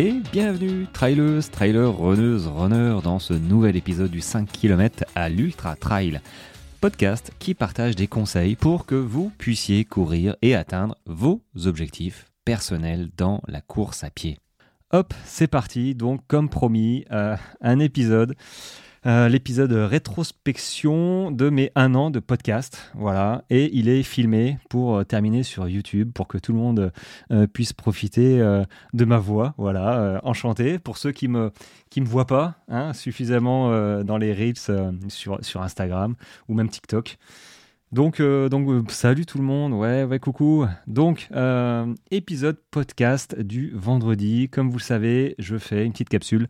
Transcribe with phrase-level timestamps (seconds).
[0.00, 5.74] Et bienvenue, trailers, trailers, runneuses, runners, dans ce nouvel épisode du 5 km à l'Ultra
[5.74, 6.20] Trail,
[6.80, 13.10] podcast qui partage des conseils pour que vous puissiez courir et atteindre vos objectifs personnels
[13.16, 14.38] dans la course à pied.
[14.92, 18.36] Hop, c'est parti, donc comme promis, euh, un épisode
[19.06, 22.90] euh, l'épisode rétrospection de mes un an de podcast.
[22.94, 23.44] Voilà.
[23.50, 26.92] Et il est filmé pour euh, terminer sur YouTube pour que tout le monde
[27.30, 29.54] euh, puisse profiter de ma voix.
[29.56, 30.20] Voilà.
[30.24, 30.78] enchanté.
[30.78, 31.52] Pour ceux qui me,
[31.90, 36.14] qui me voient pas hein, suffisamment dans les Reels sur, sur Instagram
[36.48, 37.18] ou même TikTok.
[37.92, 40.66] Donc, donc salut tout le monde, ouais, ouais, coucou.
[40.86, 41.28] Donc,
[42.10, 44.48] épisode podcast du vendredi.
[44.48, 46.48] Comme vous le savez, je fais une petite capsule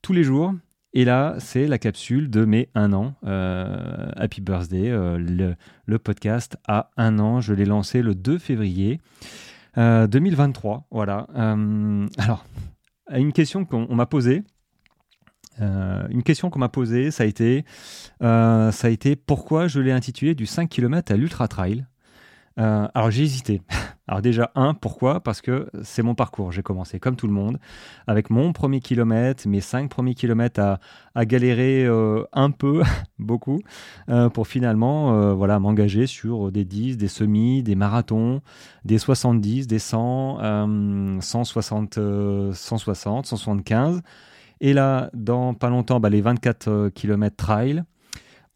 [0.00, 0.52] tous les jours
[0.94, 3.14] et là, c'est la capsule de mes un an.
[3.24, 5.16] Euh, Happy Birthday, euh,
[5.86, 7.40] le, podcast a un an.
[7.40, 9.00] Je l'ai lancé le 2 février
[9.76, 10.76] 2023.
[10.76, 11.26] Euh, voilà.
[12.18, 12.44] alors,
[13.10, 14.42] une question qu'on m'a posée.
[15.58, 17.64] une question qu'on m'a posée, ça a été,
[18.20, 21.86] ça a été pourquoi je l'ai intitulé du 5 km à l'ultra trail?
[22.56, 23.62] alors j'ai hésité.
[24.08, 25.20] Alors déjà, un, pourquoi?
[25.20, 26.50] Parce que c'est mon parcours.
[26.50, 27.58] J'ai commencé comme tout le monde,
[28.08, 30.60] avec mon premier kilomètre, mes cinq premiers kilomètres
[31.14, 32.82] à, galérer euh, un peu,
[33.20, 33.60] beaucoup,
[34.08, 38.40] euh, pour finalement euh, voilà, m'engager sur des 10, des semis, des marathons,
[38.84, 41.98] des 70, des 100, 160,
[42.52, 44.02] 160, 175.
[44.60, 47.84] Et là, dans pas longtemps, bah, les 24 km trail.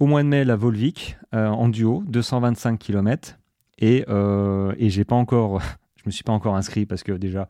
[0.01, 3.39] Au mois de mai, la Volvic en duo, 225 km.
[3.79, 5.61] Et, euh, et j'ai pas encore,
[5.97, 7.49] je me suis pas encore inscrit parce que déjà,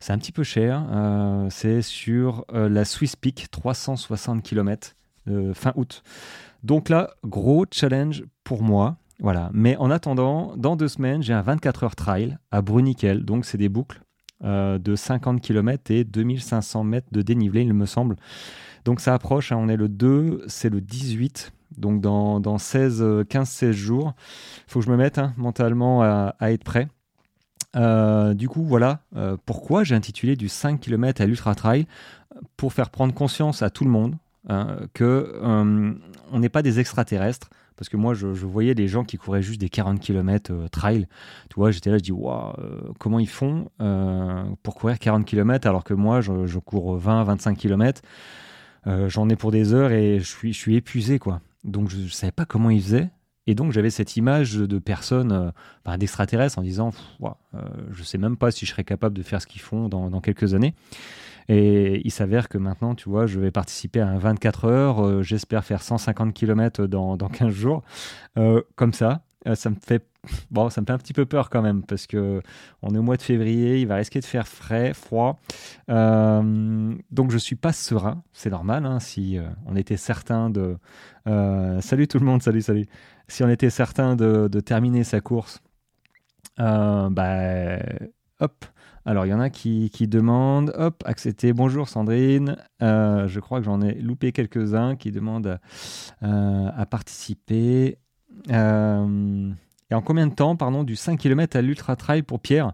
[0.00, 0.84] c'est un petit peu cher.
[0.90, 4.96] Euh, c'est sur euh, la Swiss Peak, 360 km,
[5.54, 6.02] fin août.
[6.64, 8.96] Donc là, gros challenge pour moi.
[9.20, 9.50] Voilà.
[9.52, 13.24] Mais en attendant, dans deux semaines, j'ai un 24 heures trail à Bruniquel.
[13.24, 14.02] Donc c'est des boucles
[14.42, 18.16] de 50 km et 2500 mètres de dénivelé, il me semble.
[18.84, 19.58] Donc ça approche, hein.
[19.60, 24.14] on est le 2, c'est le 18 donc dans, dans 16, 15-16 jours,
[24.66, 26.88] il faut que je me mette hein, mentalement à, être prêt.
[27.76, 31.86] Euh, du coup, voilà euh, pourquoi j'ai intitulé du 5 km à l'Ultra Trail
[32.56, 34.16] pour faire prendre conscience à tout le monde
[34.48, 35.94] hein, que euh,
[36.30, 37.48] on n'est pas des extraterrestres.
[37.76, 41.08] Parce que moi, je, voyais des gens qui couraient juste des 40 km trail.
[41.48, 42.52] Tu vois, j'étais là, je dis, waouh,
[43.00, 43.70] comment ils font
[44.62, 48.02] pour courir 40 km alors que moi, je, je cours 20, 25 km.
[48.86, 51.40] J'en ai pour des heures et je suis épuisé, quoi.
[51.64, 53.10] Donc je ne savais pas comment ils faisaient.
[53.46, 55.52] Et donc j'avais cette image de personnes,
[55.86, 56.92] euh, d'extraterrestres, en disant,
[57.22, 57.30] euh,
[57.90, 60.20] je ne sais même pas si je serais capable de faire ce qu'ils font dans,
[60.20, 60.74] quelques années.
[61.48, 65.22] Et il s'avère que maintenant, tu vois, je vais participer à un 24 heures, euh,
[65.22, 67.82] j'espère faire 150 km dans, dans 15 jours,
[68.76, 69.24] comme ça.
[69.54, 70.06] ça me fait
[70.50, 72.42] bon, ça me fait un petit peu peur quand même parce que
[72.82, 75.40] on est au mois de février, il va risquer de faire frais, froid.
[75.90, 78.86] Euh, donc je suis pas serein, c'est normal.
[78.86, 80.76] Hein, si euh, on était certain de,
[81.26, 82.86] euh, salut tout le monde, salut, salut.
[83.28, 85.60] Si on était certain de, terminer sa course,
[86.58, 87.78] bah,
[88.40, 88.64] hop.
[89.04, 91.52] Alors, il y en a qui, qui demandent, hop, accepter.
[91.52, 92.56] Bonjour Sandrine.
[92.80, 95.58] je crois que j'en ai loupé quelques-uns qui demandent
[96.20, 97.98] à participer.
[99.92, 102.72] Et en combien de temps, pardon, du 5 km à l'Ultra Trail pour Pierre?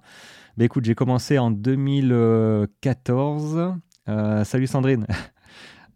[0.57, 3.75] Bah, Écoute, j'ai commencé en 2014.
[4.09, 5.05] Euh, salut Sandrine.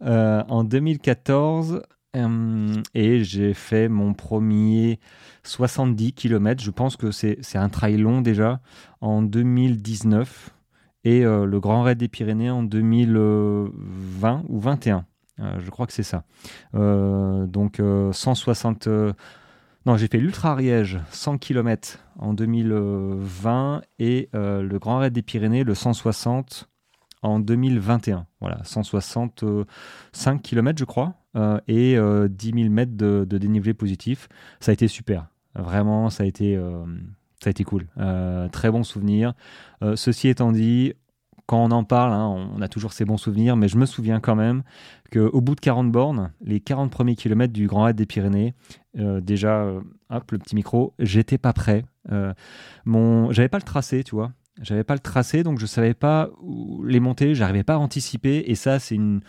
[0.05, 1.81] Euh, en 2014,
[2.17, 4.99] euh, et j'ai fait mon premier
[5.45, 6.61] 70 km.
[6.61, 8.61] Je pense que c'est un trail long déjà
[9.01, 10.51] en 2019
[11.05, 15.05] et le Grand Raid des Pyrénées en 2020 ou 21.
[15.39, 16.25] je crois que c'est ça.
[16.75, 18.89] donc 160
[19.85, 25.23] non, j'ai fait l'Ultra Ariège, 100 km en 2020 et euh, le Grand Raid des
[25.23, 26.69] Pyrénées, le 160
[27.23, 28.27] en 2021.
[28.41, 34.29] Voilà, 165 km, je crois, euh, et 10 000 mètres de, dénivelé positif.
[34.61, 35.27] Ça a été super.
[35.57, 36.85] Vraiment, ça a été, euh,
[37.43, 37.89] ça a été cool.
[38.53, 39.35] très bon souvenir.
[39.97, 40.95] ceci étant dit,
[41.47, 44.21] quand on en parle, hein, on a toujours ces bons souvenirs, mais je me souviens
[44.21, 44.63] quand même
[45.13, 48.55] qu'au bout de 40 bornes, les 40 premiers kilomètres du Grand Raid des Pyrénées,
[48.99, 49.81] euh, déjà, euh,
[50.11, 51.85] hop, le petit micro, j'étais pas prêt.
[52.11, 52.33] Euh,
[52.85, 54.33] mon, j'avais pas le tracé, tu vois.
[54.61, 56.29] J'avais pas le tracé, donc je savais pas
[56.85, 59.21] les monter, j'arrivais pas à anticiper, et ça, c'est une,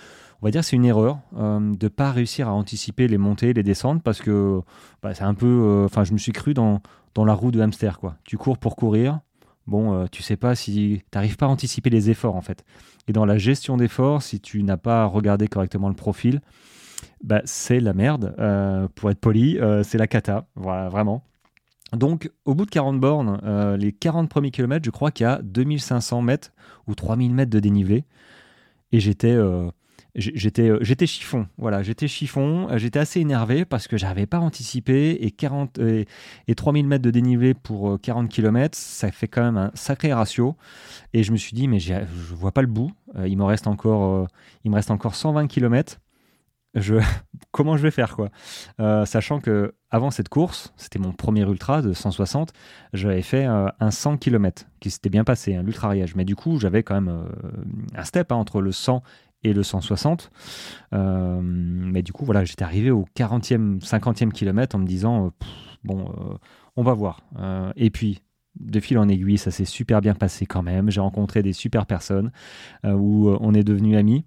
[0.42, 4.04] on va dire, c'est une erreur de pas réussir à anticiper les montées, les descentes,
[4.04, 4.60] parce que
[5.02, 6.82] bah, c'est un peu, enfin, je me suis cru dans
[7.14, 8.18] dans la roue de hamster, quoi.
[8.24, 9.20] Tu cours pour courir,
[9.68, 12.64] bon, euh, tu sais pas si tu n'arrives pas à anticiper les efforts en fait.
[13.08, 16.42] Et dans la gestion d'efforts, si tu n'as pas regardé correctement le profil,
[17.24, 18.36] bah, c'est la merde.
[18.40, 21.24] Euh, pour être poli, euh, c'est la cata, voilà, vraiment.
[21.92, 23.40] Donc, au bout de 40 bornes,
[23.78, 26.52] les 40 premiers kilomètres, je crois qu'il y a 2500 mètres
[26.88, 28.06] ou 3000 mètres de dénivelé.
[28.92, 29.38] Et j'étais
[30.16, 35.18] j'étais euh, j'étais chiffon voilà j'étais chiffon j'étais assez énervé parce que j'avais pas anticipé
[35.22, 39.72] et 40 et, 3000 mètres de dénivelé pour 40 km ça fait quand même un
[39.74, 40.56] sacré ratio.
[41.14, 41.94] Et je me suis dit mais je
[42.34, 42.92] vois pas le bout
[43.26, 44.28] il me reste encore
[44.64, 46.00] il me reste encore 120 km
[46.76, 46.96] je,
[47.52, 48.30] comment je vais faire quoi?
[48.80, 52.52] Euh, Sachant que avant cette course, c'était mon premier ultra de 160,
[52.94, 56.16] j'avais fait euh, un 100 km qui s'était bien passé, hein, l'ultra riage.
[56.16, 57.52] Mais du coup, j'avais quand même euh,
[57.96, 59.04] un step hein, entre le 100
[59.44, 60.32] et le 160.
[60.92, 65.32] mais du coup, voilà, j'étais arrivé au 40e, 50e kilomètre en me disant,
[65.84, 66.14] bon,
[66.76, 67.22] on va voir.
[67.76, 68.22] et puis,
[68.60, 70.92] de fil en aiguille, ça s'est super bien passé quand même.
[70.92, 72.32] J'ai rencontré des super personnes
[72.84, 74.26] où on est devenus amis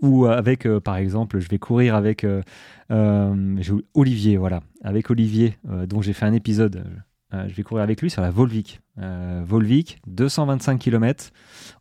[0.00, 2.42] ou avec, euh, par exemple, je vais courir avec euh,
[2.90, 3.62] euh,
[3.94, 5.58] Olivier, voilà, avec Olivier,
[5.88, 6.84] dont j'ai fait un épisode.
[7.32, 8.80] je vais courir avec lui sur la Volvic.
[8.96, 11.30] Volvic, 225 km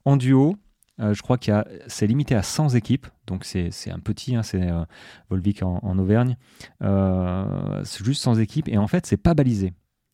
[0.06, 0.56] en duo.
[1.00, 4.70] Je crois qu'il c'est limité à 100 équipes, donc c'est, un petit, hein, c'est
[5.30, 6.38] Volvic en, Auvergne.
[6.82, 9.74] c'est juste 100 équipes et en fait, c'est pas balisé.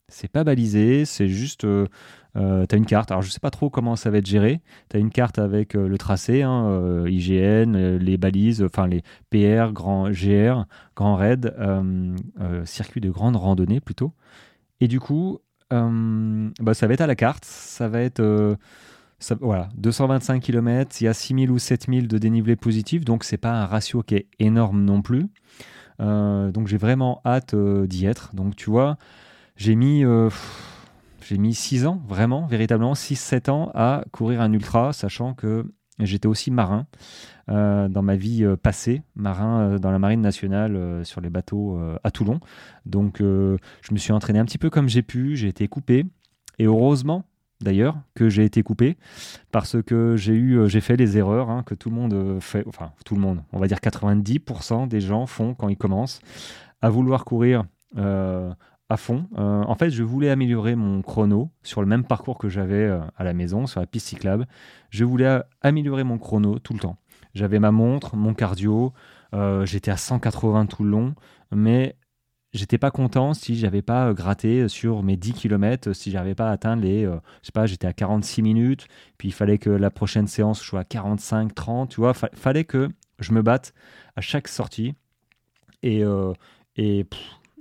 [0.09, 1.63] C'est pas balisé, c'est juste.
[1.65, 1.87] Euh,
[2.35, 3.11] euh tu as une carte.
[3.11, 4.61] Alors, je sais pas trop comment ça va être géré.
[4.89, 9.03] Tu as une carte avec euh, le tracé, hein, euh, IGN, les balises, enfin les
[9.29, 10.65] PR, grand GR,
[10.95, 11.55] grand raid,
[12.65, 14.13] circuit de grande randonnée plutôt.
[14.81, 15.39] Et du coup,
[15.71, 17.45] bah, ça va être à la carte.
[17.45, 18.57] Ça va être.
[19.19, 23.37] Ça, voilà, 225 km, il y a 6000 ou 7000 de dénivelé positif, donc c'est
[23.37, 25.27] pas un ratio qui est énorme non plus.
[25.99, 28.33] donc j'ai vraiment hâte d'y être.
[28.33, 28.97] Donc tu vois,
[29.59, 30.29] j'ai mis, euh,
[31.21, 35.65] j'ai mis 6 ans, vraiment, véritablement, 6-7 ans à courir un ultra, sachant que
[35.99, 36.87] j'étais aussi marin
[37.49, 42.09] euh, dans ma vie euh, passée, marin dans la marine nationale sur les bateaux à
[42.09, 42.39] Toulon.
[42.85, 43.57] Donc je
[43.91, 46.05] me suis entraîné un petit peu comme j'ai pu, j'ai été coupé.
[46.57, 47.25] Et heureusement,
[47.61, 48.97] d'ailleurs que j'ai été coupé
[49.51, 52.93] parce que j'ai eu j'ai fait les erreurs hein, que tout le monde fait enfin
[53.05, 56.21] tout le monde on va dire 90% des gens font quand ils commencent
[56.81, 57.65] à vouloir courir
[58.89, 59.27] à fond.
[59.37, 62.99] Euh, en fait, je voulais améliorer mon chrono sur le même parcours que j'avais euh,
[63.15, 64.47] à la maison, sur la piste cyclable.
[64.89, 66.97] Je voulais améliorer mon chrono tout le temps.
[67.35, 68.91] J'avais ma montre, mon cardio,
[69.35, 71.13] euh, j'étais à 180 tout le long,
[71.51, 71.95] mais
[72.53, 76.75] j'étais pas content si j'avais pas gratté sur mes 10 km, si j'avais pas atteint
[76.75, 78.87] les, je sais pas, j'étais à 46 minutes,
[79.17, 82.89] puis il fallait que la prochaine séance soit à 45, 30, tu vois, fallait que
[83.19, 83.73] je me batte
[84.15, 84.95] à chaque sortie.
[85.83, 86.03] Et,
[86.75, 87.05] et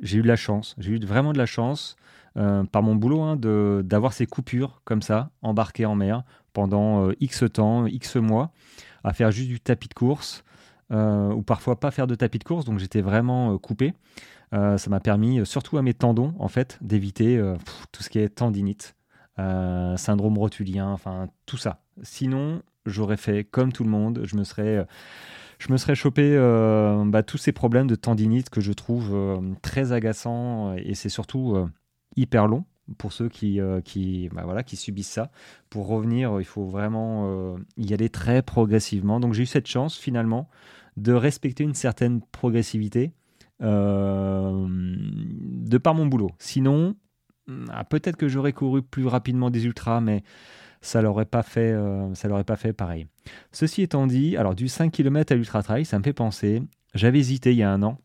[0.00, 0.74] j'ai eu de la chance.
[0.78, 1.96] J'ai eu vraiment de la chance
[2.36, 3.36] euh, par mon boulot hein,
[3.82, 8.52] d'avoir ces coupures comme ça, embarquées en mer pendant euh, X temps, X mois,
[9.02, 10.44] à faire juste du tapis de course
[10.92, 12.64] euh, ou parfois pas faire de tapis de course.
[12.64, 13.94] Donc j'étais vraiment coupé.
[14.52, 17.42] ça m'a permis, surtout à mes tendons, en fait, d'éviter
[17.92, 18.96] tout ce qui est tendinite,
[19.36, 21.82] syndrome rotulien, enfin tout ça.
[22.02, 24.22] Sinon, j'aurais fait comme tout le monde.
[24.24, 24.86] Je me serais
[25.58, 29.40] je me serais chopé euh, bah, tous ces problèmes de tendinite que je trouve euh,
[29.60, 31.66] très agaçants et c'est surtout euh,
[32.16, 32.64] hyper long
[32.96, 35.30] pour ceux qui, qui, bah, voilà, qui subissent ça.
[35.68, 39.20] Pour revenir, il faut vraiment y aller très progressivement.
[39.20, 40.48] Donc j'ai eu cette chance finalement
[40.98, 43.12] de respecter une certaine progressivité
[43.60, 43.68] de
[45.78, 46.30] par mon boulot.
[46.38, 46.94] Sinon,
[47.70, 50.22] ah, peut-être que j'aurais couru plus rapidement des ultras, mais
[50.80, 53.06] ça l'aurait pas fait, euh, ça l'aurait pas fait pareil.
[53.52, 56.62] Ceci étant dit, alors du 5 km à l'ultra trail, ça me fait penser.
[56.94, 57.98] J'avais hésité il y a un an.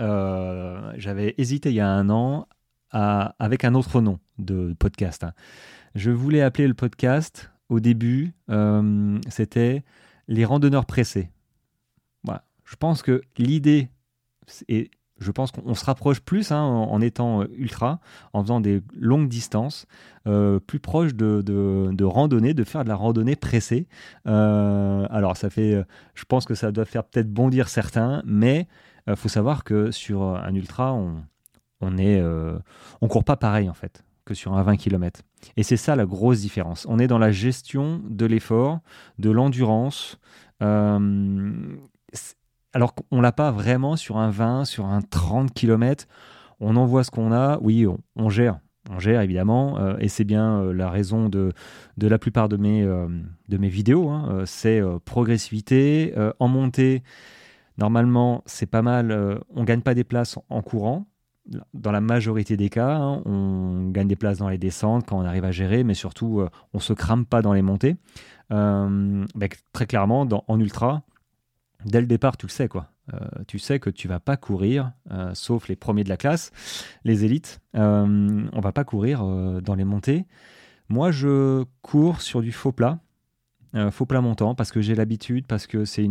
[0.00, 2.46] Euh, j'avais hésité il y a un an
[2.90, 5.24] avec un autre nom de podcast.
[5.24, 5.32] Hein.
[5.96, 9.82] Je voulais appeler le podcast au début, euh, c'était
[10.28, 11.30] les randonneurs pressés.
[12.74, 13.88] Je pense que l'idée
[14.66, 14.90] est
[15.20, 18.00] je pense qu'on se rapproche plus hein, en, étant euh, ultra,
[18.32, 19.86] en faisant des longues distances,
[20.26, 23.86] euh, plus proche de, de, randonnée, de faire de la randonnée pressée.
[24.26, 25.80] Euh, alors ça fait,
[26.14, 28.66] je pense que ça doit faire peut-être bondir certains, mais
[29.06, 31.22] il faut savoir que sur un ultra, on,
[31.80, 32.20] on est,
[33.00, 35.20] on court pas pareil en fait que sur un 20 km.
[35.56, 36.86] Et c'est ça la grosse différence.
[36.88, 38.80] On est dans la gestion de l'effort,
[39.20, 40.18] de l'endurance
[42.74, 46.06] alors qu'on l'a pas vraiment sur un 20, sur un 30 km.
[46.60, 48.58] On envoie ce qu'on a, oui, on, gère,
[48.90, 51.52] on gère évidemment, euh, et c'est bien euh, la raison de,
[51.96, 53.06] de la plupart de mes, euh,
[53.48, 54.42] de mes vidéos, hein.
[54.46, 57.02] c'est progressivité, en montée,
[57.78, 61.06] normalement c'est pas mal, on gagne pas des places en courant,
[61.74, 63.22] dans la majorité des cas, hein.
[63.26, 66.78] on gagne des places dans les descentes quand on arrive à gérer, mais surtout on
[66.78, 67.96] se crame pas dans les montées.
[68.48, 71.02] très clairement, en ultra,
[71.84, 72.88] dès le départ, tu le sais, quoi.
[73.46, 74.92] tu sais que tu vas pas courir,
[75.34, 76.50] sauf les premiers de la classe,
[77.04, 79.24] les élites, on va pas courir
[79.60, 80.26] dans les montées.
[80.88, 82.98] Moi, je cours sur du faux plat,
[83.90, 86.08] faux plat montant, parce que j'ai l'habitude, parce que c'est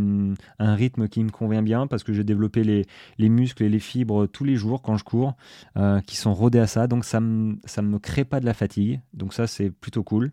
[0.59, 4.27] un rythme qui me convient bien, parce que j'ai développé les, muscles et les fibres
[4.27, 5.35] tous les jours quand je cours,
[5.77, 6.87] euh, qui sont rodés à ça.
[6.87, 9.01] Donc ça ne me crée pas de la fatigue.
[9.13, 10.31] Donc ça, c'est plutôt cool.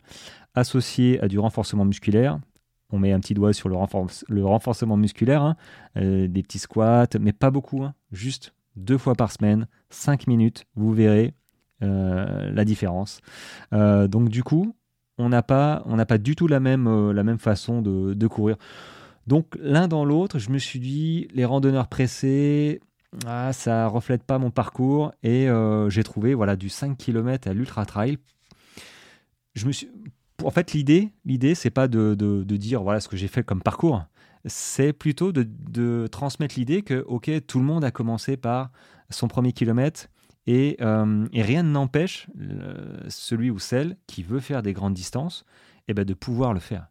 [0.54, 2.40] Associé à du renforcement musculaire,
[2.92, 5.56] on met un petit doigt sur le, renforcement musculaire, hein.
[5.96, 7.94] euh, des petits squats, mais pas beaucoup, hein.
[8.12, 11.34] juste deux fois par semaine, cinq minutes, vous verrez
[11.82, 13.20] euh, la différence.
[13.72, 14.74] donc du coup,
[15.20, 18.56] on n'a pas, pas du tout la même, euh, la même façon de, courir.
[19.26, 22.80] Donc l'un dans l'autre, je me suis dit, les randonneurs pressés,
[23.26, 27.52] ah, ça reflète pas mon parcours et euh, j'ai trouvé voilà du 5 km à
[27.52, 28.18] l'ultra trail.
[29.54, 29.88] Je me suis,
[30.44, 34.04] en fait, l'idée, l'idée, c'est pas de, dire voilà ce que j'ai fait comme parcours.
[34.46, 38.70] C'est plutôt de, de transmettre l'idée que ok, tout le monde a commencé par
[39.10, 40.08] son premier kilomètre
[40.48, 42.26] euh, et, rien n'empêche
[43.08, 45.44] celui ou celle qui veut faire des grandes distances
[45.88, 46.88] eh ben, de pouvoir le faire.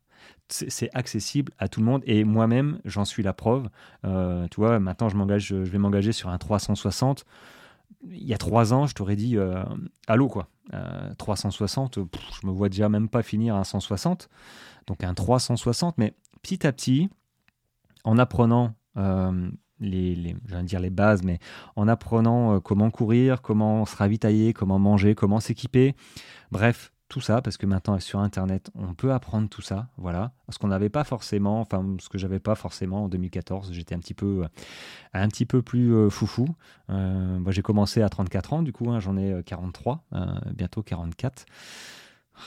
[0.51, 3.69] C'est accessible à tout le monde et moi-même, j'en suis la preuve.
[4.03, 7.23] Euh, tu vois, maintenant, je, m'engage, je vais m'engager sur un 360.
[8.09, 9.63] Il y a trois ans, je t'aurais dit euh,
[10.07, 10.47] allô quoi.
[11.17, 11.99] 360,
[12.41, 14.29] je me vois déjà même pas finir un 160.
[14.87, 17.09] Donc un 360, mais petit à petit,
[18.03, 18.73] en apprenant
[19.79, 21.39] les, les, dire les bases, mais
[21.75, 25.95] en apprenant euh, comment courir, comment se ravitailler, comment manger, comment s'équiper.
[26.51, 30.31] Bref, tout ça, parce que maintenant sur Internet, on peut apprendre tout ça, voilà.
[30.49, 33.99] Ce qu'on n'avait pas forcément, enfin, ce que j'avais pas forcément en 2014, j'étais un
[33.99, 34.45] petit peu,
[35.13, 36.47] un petit peu plus euh, foufou.
[36.89, 40.05] Euh, j'ai commencé à 34 ans, du coup, hein, j'en ai 43,
[40.55, 41.45] bientôt 44.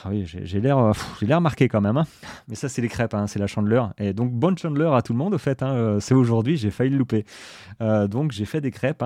[0.03, 1.97] Ah oui, j'ai l'air, euh, j'ai l'air marqué quand même.
[1.97, 2.05] Hein.
[2.47, 3.93] Mais ça, c'est les crêpes, hein, c'est la chandeleur.
[3.97, 5.61] Et donc, bonne chandeleur à tout le monde, au fait.
[5.61, 7.25] Euh, c'est aujourd'hui, j'ai failli le louper.
[7.81, 9.03] Euh, donc, j'ai fait des crêpes.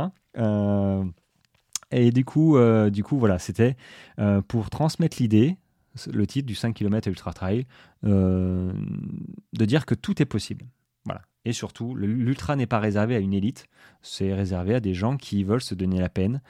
[1.92, 2.58] Et du coup,
[2.90, 3.76] du coup, voilà, c'était
[4.48, 5.58] pour transmettre l'idée,
[6.12, 7.66] le titre du 5 km Ultra Trail,
[8.04, 8.74] de
[9.54, 10.66] dire que tout est possible.
[11.06, 11.22] Voilà.
[11.46, 13.68] Et surtout, l'ultra n'est pas réservé à une élite,
[14.02, 16.42] c'est réservé à des gens qui veulent se donner la peine,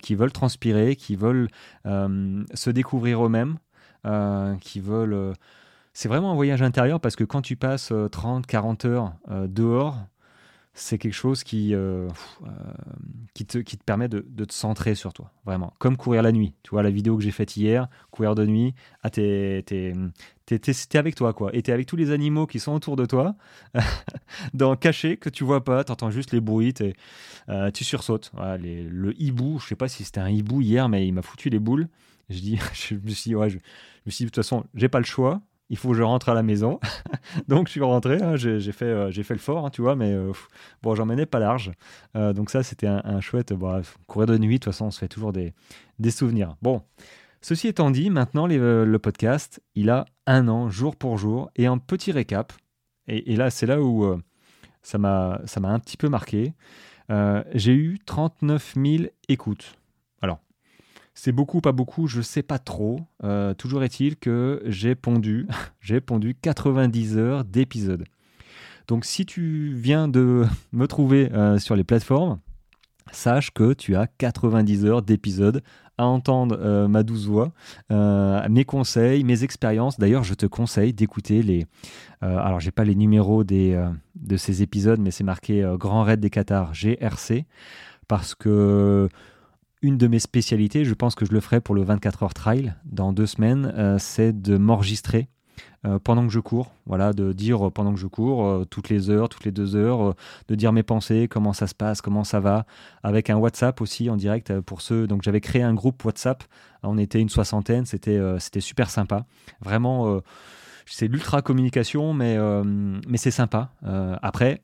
[0.00, 1.48] qui veulent transpirer, qui veulent
[1.84, 3.58] se découvrir eux-mêmes,
[4.06, 5.12] euh, qui veulent.
[5.12, 5.32] Euh,
[5.92, 9.14] c'est vraiment un voyage intérieur parce que quand tu passes 30, euh, 40 heures
[9.48, 9.98] dehors,
[10.78, 11.74] c'est quelque chose qui,
[13.34, 15.72] qui, te, qui te permet de, de, te centrer sur toi, vraiment.
[15.78, 16.54] Comme courir la nuit.
[16.62, 19.92] Tu vois, la vidéo que j'ai faite hier, courir de nuit, ah, t'es, t'es,
[20.94, 21.54] avec toi, quoi.
[21.54, 23.34] Et t'es avec tous les animaux qui sont autour de toi,
[24.54, 28.32] dans caché, que tu vois pas, t'entends juste les bruits, tu sursautes.
[28.36, 31.58] le hibou, je sais pas si c'était un hibou hier, mais il m'a foutu les
[31.58, 31.88] boules.
[32.28, 33.58] Je dis, je me suis dit, ouais, je,
[34.06, 35.40] me suis de toute façon, j'ai pas le choix.
[35.70, 36.80] Il faut que je rentre à la maison.
[37.48, 38.22] donc, je suis rentré.
[38.22, 40.32] Hein, j'ai fait, euh, j'ai fait le fort, hein, tu vois, mais euh,
[40.82, 41.72] bon, j'en menais pas large.
[42.16, 43.52] Euh, donc, ça, c'était un, chouette.
[43.52, 45.52] Bon, courir de nuit, de toute façon, on se fait toujours des,
[45.98, 46.56] des souvenirs.
[46.62, 46.82] Bon.
[47.40, 51.78] Ceci étant dit, maintenant, le podcast, il a un an, jour pour jour, et un
[51.78, 52.52] petit récap.
[53.06, 54.20] Et, et là, c'est là où
[54.82, 56.54] ça m'a un petit peu marqué.
[57.54, 59.78] j'ai eu 39 000 écoutes.
[61.20, 63.00] C'est beaucoup, pas beaucoup, je sais pas trop.
[63.24, 65.48] Euh, toujours est-il que j'ai pondu,
[65.80, 68.04] j'ai pondu 90 heures d'épisode.
[68.86, 72.38] Donc si tu viens de me trouver euh, sur les plateformes,
[73.10, 75.64] sache que tu as 90 heures d'épisode
[75.96, 77.50] à entendre euh, ma douce voix,
[77.90, 79.98] mes conseils, mes expériences.
[79.98, 81.66] D'ailleurs, je te conseille d'écouter les.
[82.20, 86.74] alors, j'ai pas les numéros de ces épisodes, mais c'est marqué Grand Raid des Qatars
[86.74, 87.44] GRC
[88.06, 89.08] parce que
[89.82, 92.74] une de mes spécialités, je pense que je le ferai pour le 24 heures trail
[92.84, 95.28] dans deux semaines, euh, c'est de m'enregistrer
[95.86, 96.72] euh, pendant que je cours.
[96.86, 100.14] Voilà, de dire pendant que je cours, euh, toutes les heures, toutes les deux heures,
[100.48, 102.66] de dire mes pensées, comment ça se passe, comment ça va,
[103.02, 105.06] avec un WhatsApp aussi en direct pour ceux.
[105.06, 106.42] Donc j'avais créé un groupe WhatsApp,
[106.82, 109.26] on était une soixantaine, c'était c'était super sympa.
[109.60, 110.20] Vraiment,
[110.86, 113.70] c'est l'ultra communication, mais, mais c'est sympa.
[114.22, 114.62] après,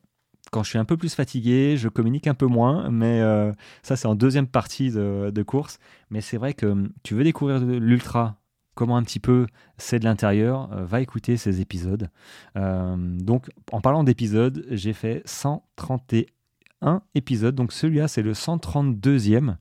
[0.54, 3.50] quand je suis un peu plus fatigué, je communique un peu moins, mais euh,
[3.82, 5.80] ça c'est en deuxième partie de, course.
[6.10, 8.36] Mais c'est vrai que hum, tu veux découvrir l'ultra,
[8.76, 12.08] comment un petit peu c'est de l'intérieur, euh, va écouter ces épisodes.
[12.56, 19.56] Euh, donc en parlant d'épisodes, j'ai fait 131 épisodes, donc celui-là c'est le 132e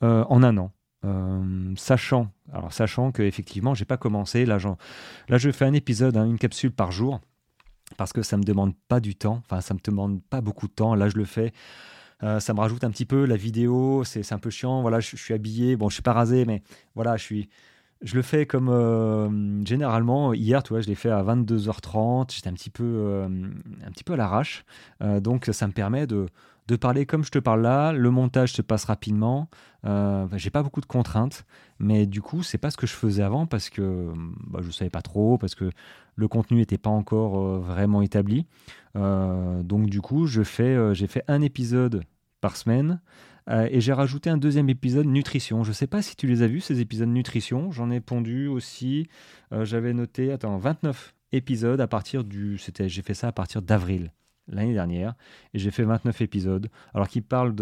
[0.00, 0.72] en un an.
[1.76, 6.38] sachant, alors sachant que effectivement j'ai pas commencé, là, je fais un épisode, hein, une
[6.38, 7.20] capsule par jour
[7.96, 10.72] parce que ça me demande pas du temps, enfin ça me demande pas beaucoup de
[10.72, 10.94] temps.
[10.94, 11.52] Là, je le fais.
[12.22, 14.82] Euh, ça me rajoute un petit peu la vidéo, c'est un peu chiant.
[14.82, 16.62] Voilà, je, suis habillé, bon, je suis pas rasé, mais
[16.94, 17.48] voilà, je suis,
[18.02, 20.32] je le fais comme euh, généralement.
[20.32, 22.34] Hier, tu vois, je l'ai fait à 22h30.
[22.34, 24.64] J'étais un petit peu, euh, un petit peu à l'arrache.
[25.00, 26.26] Donc, ça me permet de,
[26.68, 27.92] de, parler comme je te parle là.
[27.92, 29.48] Le montage se passe rapidement.
[29.84, 31.44] J'ai pas beaucoup de contraintes.
[31.78, 34.12] Mais du coup, c'est pas ce que je faisais avant parce que
[34.46, 35.70] bah, je savais pas trop, parce que
[36.16, 38.46] le contenu n'était pas encore vraiment établi.
[38.94, 42.04] donc, du coup, je fais, j'ai fait un épisode
[42.40, 43.00] par semaine.
[43.50, 45.64] Euh, et j'ai rajouté un deuxième épisode nutrition.
[45.64, 47.70] Je sais pas si tu les as vus, ces épisodes nutrition.
[47.70, 49.08] J'en ai pondu aussi.
[49.52, 52.58] Euh, j'avais noté, attends, 29 épisodes à partir du.
[52.58, 54.12] C'était, j'ai fait ça à partir d'avril
[54.48, 55.14] l'année dernière.
[55.52, 56.68] Et j'ai fait 29 épisodes.
[56.94, 57.54] Alors, qui parlent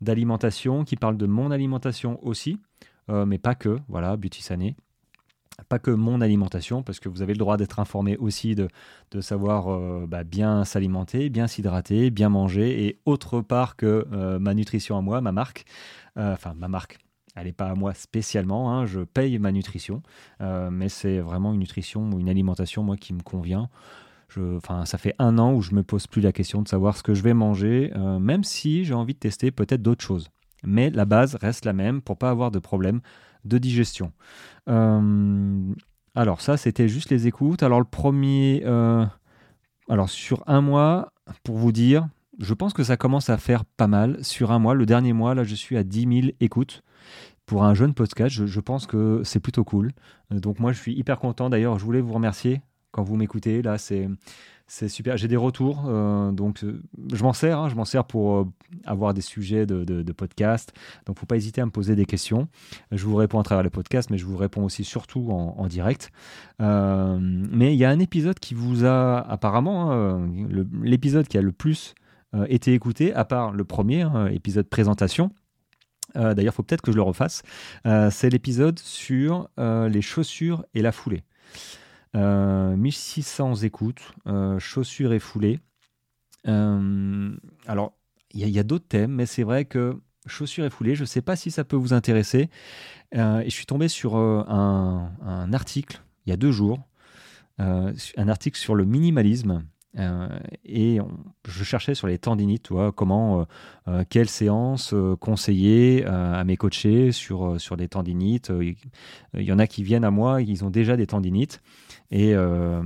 [0.00, 2.58] d'alimentation, qui parlent de mon alimentation aussi.
[3.10, 3.78] Euh, mais pas que.
[3.88, 4.76] Voilà, Beauty Sané
[5.68, 8.66] pas que mon alimentation, parce que vous avez le droit d'être informé aussi de,
[9.12, 14.40] de savoir euh, bah, bien s'alimenter, bien s'hydrater, bien manger, et autre part que euh,
[14.40, 15.64] ma nutrition à moi, ma marque,
[16.16, 16.98] enfin ma marque,
[17.36, 20.02] elle n'est pas à moi spécialement, hein, je paye ma nutrition,
[20.40, 23.70] mais c'est vraiment une nutrition ou une alimentation, moi, qui me convient.
[24.34, 27.02] Je, ça fait un an où je me pose plus la question de savoir ce
[27.02, 30.28] que je vais manger, même si j'ai envie de tester peut-être d'autres choses.
[30.64, 33.00] Mais la base reste la même pour pas avoir de problème
[33.44, 34.12] de digestion.
[34.68, 35.74] Euh,
[36.14, 37.62] alors ça, c'était juste les écoutes.
[37.62, 39.04] Alors le premier, euh,
[39.88, 41.12] alors sur un mois,
[41.42, 44.24] pour vous dire, je pense que ça commence à faire pas mal.
[44.24, 46.82] Sur un mois, le dernier mois, là, je suis à 10 000 écoutes.
[47.46, 49.92] Pour un jeune podcast, je, pense que c'est plutôt cool.
[50.32, 51.50] Euh, donc moi, je suis hyper content.
[51.50, 52.62] D'ailleurs, je voulais vous remercier
[52.94, 53.60] quand vous m'écoutez.
[53.60, 54.08] Là, c'est
[54.66, 55.16] c'est super.
[55.18, 56.80] J'ai des retours, euh, donc euh,
[57.12, 57.58] je m'en sers.
[57.58, 58.44] Hein, je m'en sers pour euh,
[58.86, 60.72] avoir des sujets de, de, podcast.
[61.04, 62.48] Donc, faut pas hésiter à me poser des questions.
[62.90, 66.12] Je vous réponds à travers le podcast, mais je vous réponds aussi surtout en, direct.
[66.60, 70.30] mais il y a un épisode qui vous a apparemment hein,
[70.82, 71.94] l'épisode qui a le plus
[72.48, 75.30] été écouté, à part le premier hein, épisode présentation.
[76.14, 77.42] D'ailleurs, il faut peut-être que je le refasse.
[77.84, 81.24] c'est l'épisode sur les chaussures et la foulée.
[82.14, 85.60] 1600 euh, écoutes, euh, chaussures et foulées.
[86.46, 87.34] Euh,
[87.66, 87.94] alors,
[88.32, 91.22] il y a, d'autres thèmes, mais c'est vrai que chaussures et foulées, je ne sais
[91.22, 92.50] pas si ça peut vous intéresser.
[93.12, 96.80] et je suis tombé sur un, article il y a deux jours,
[97.58, 99.64] un article sur le minimalisme.
[100.64, 100.98] Et
[101.46, 103.46] je cherchais sur les tendinites, tu comment,
[104.10, 108.52] quelle séance conseiller à mes coachés sur, sur des tendinites.
[109.34, 111.60] Il y en a qui viennent à moi, ils ont déjà des tendinites.
[112.10, 112.80] Et euh,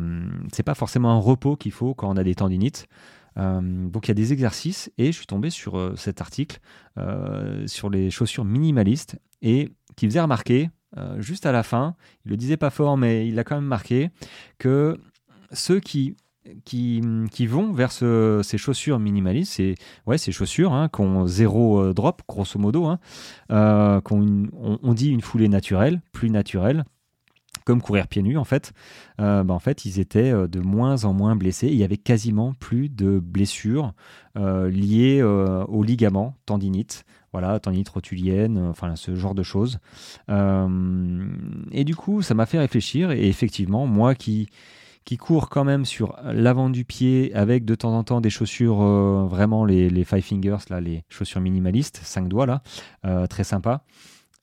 [0.53, 2.89] c'est pas forcément un repos qu'il faut quand on a des tendinites.
[3.37, 6.59] Euh, donc il y a des exercices et je suis tombé sur euh, cet article
[7.67, 10.69] sur les chaussures minimalistes et qui faisait remarquer,
[11.19, 11.95] juste à la fin,
[12.25, 14.11] il le disait pas fort mais il l'a quand même marqué,
[14.59, 14.99] que
[15.53, 16.17] ceux qui
[16.65, 17.01] qui,
[17.47, 19.75] vont vers ces chaussures minimalistes, c'est
[20.07, 22.99] ouais, ces chaussures hein, qui ont zéro drop, grosso modo, hein,
[23.51, 26.85] on, dit une foulée naturelle, plus naturelle,
[27.69, 28.73] comme courir pieds nus en fait,
[29.21, 31.67] euh, bah, en fait ils étaient euh, de moins en moins blessés.
[31.67, 33.93] il y avait quasiment plus de blessures
[34.39, 39.81] euh, liées aux ligaments, tendinites, voilà, tendinite rotulienne, enfin ce genre de choses.
[40.31, 43.11] et du coup, ça m'a fait réfléchir.
[43.11, 44.49] Et effectivement, moi qui
[45.09, 48.77] qui cours quand même sur l'avant du pied avec de temps en temps des chaussures
[49.27, 52.63] vraiment les, five fingers là, les chaussures minimalistes, cinq doigts là,
[53.29, 53.85] très sympa.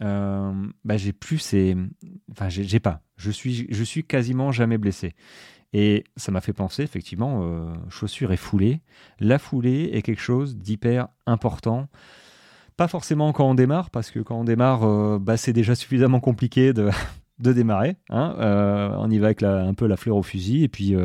[0.04, 0.52] Euh,
[0.84, 1.76] bah, j'ai plus ces.
[2.32, 3.02] Enfin, j'ai pas.
[3.18, 5.14] Je suis, je suis quasiment jamais blessé.
[5.74, 8.82] Et ça m'a fait penser, effectivement, euh, chaussures et foulée.
[9.20, 11.90] La foulée est quelque chose d'hyper important.
[12.78, 16.20] Pas forcément quand on démarre, parce que quand on démarre, euh, bah, c'est déjà suffisamment
[16.20, 16.90] compliqué de,
[17.40, 17.98] de démarrer.
[18.10, 18.36] Hein.
[18.98, 20.96] on y va avec un peu la fleur au fusil, et puis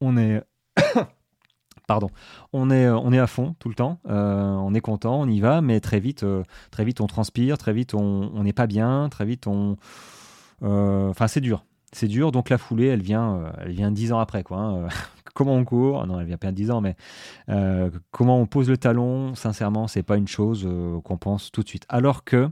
[0.00, 0.42] on est
[1.86, 2.10] pardon,
[2.52, 5.28] on est, euh, on est à fond tout le temps, euh, on est content, on
[5.28, 8.66] y va, mais très vite, euh, très vite on transpire, très vite on n'est pas
[8.66, 9.76] bien, très vite on,
[10.62, 12.32] enfin c'est dur, c'est dur.
[12.32, 14.58] Donc la foulée, elle vient, elle vient dix ans après quoi.
[14.58, 14.88] Hein.
[15.34, 16.06] comment on court?
[16.06, 16.96] Non, elle vient pas dix ans, mais
[18.10, 20.68] comment on pose le talon, sincèrement, c'est pas une chose
[21.04, 21.84] qu'on pense tout de suite.
[21.88, 22.48] Alors que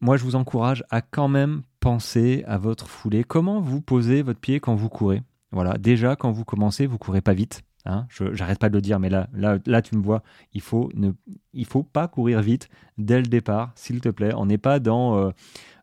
[0.00, 3.24] moi, je vous encourage à quand même penser à votre foulée.
[3.24, 5.22] Comment vous posez votre pied quand vous courez?
[5.52, 7.62] Voilà, déjà quand vous commencez, vous courez pas vite.
[7.86, 10.90] Hein, j'arrête pas de le dire, mais là, là, là, tu me vois, il faut
[10.94, 11.12] ne,
[11.54, 14.34] il faut pas courir vite dès le départ, s'il te plaît.
[14.36, 15.30] On n'est pas dans, euh,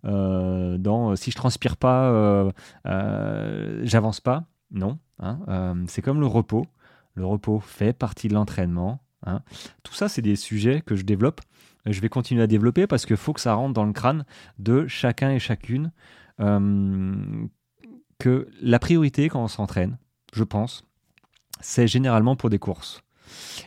[0.06, 4.46] euh, dans, si je transpire pas, euh, j'avance pas.
[4.70, 6.68] Non, hein, c'est comme le repos.
[7.16, 9.00] Le repos fait partie de l'entraînement.
[9.26, 9.42] Hein.
[9.82, 11.42] Tout ça, c'est des sujets que je développe.
[11.88, 14.26] Je vais continuer à développer parce qu'il faut que ça rentre dans le crâne
[14.60, 15.92] de chacun et chacune.
[18.20, 19.98] que la priorité quand on s'entraîne,
[20.34, 20.84] je pense,
[21.62, 23.02] c'est généralement pour des courses.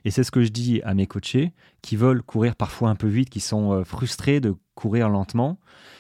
[0.05, 1.53] Et c'est ce que je dis à mes coachés
[1.83, 5.59] qui veulent courir parfois un peu vite, qui sont euh, frustrés de courir lentement.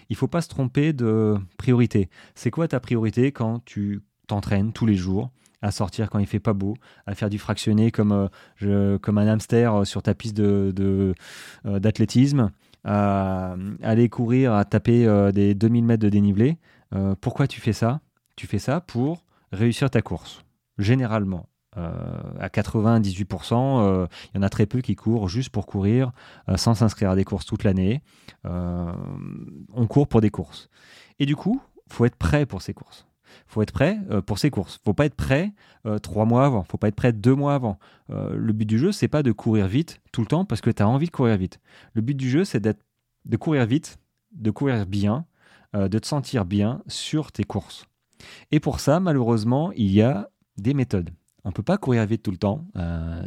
[0.08, 2.08] Il faut pas se tromper de priorité.
[2.34, 5.30] C'est quoi ta priorité quand tu t'entraînes tous les jours?
[5.62, 6.74] À sortir quand il fait pas beau,
[7.06, 8.28] à faire du fractionné comme,
[8.62, 10.40] euh, comme un hamster euh, sur ta piste
[11.64, 12.50] d'athlétisme,
[12.84, 16.58] de, à aller courir, à taper des 2000 mètres de dénivelé.
[17.20, 18.00] pourquoi tu fais ça?
[18.36, 20.44] Tu fais ça pour réussir ta course,
[20.78, 21.46] généralement.
[21.76, 21.90] Euh,
[22.40, 26.10] à 98%, euh, il y en a très peu qui courent juste pour courir
[26.48, 28.02] euh, sans s'inscrire à des courses toute l'année.
[28.44, 30.68] on court pour des courses.
[31.18, 33.06] Et du coup, faut être prêt pour ces courses.
[33.46, 34.80] Faut être prêt pour ces courses.
[34.84, 35.52] faut pas être prêt
[36.02, 36.62] trois mois avant.
[36.64, 37.78] faut pas être prêt deux mois avant.
[38.08, 40.82] le but du jeu, c'est pas de courir vite tout le temps parce que tu
[40.82, 41.60] as envie de courir vite.
[41.94, 43.98] Le but du jeu, c'est de courir vite,
[44.32, 45.24] de courir bien,
[45.74, 47.86] de te sentir bien sur tes courses.
[48.50, 51.10] Et pour ça, malheureusement, il y a des méthodes.
[51.44, 52.66] On ne peut pas courir vite tout le temps.
[52.76, 53.22] Euh,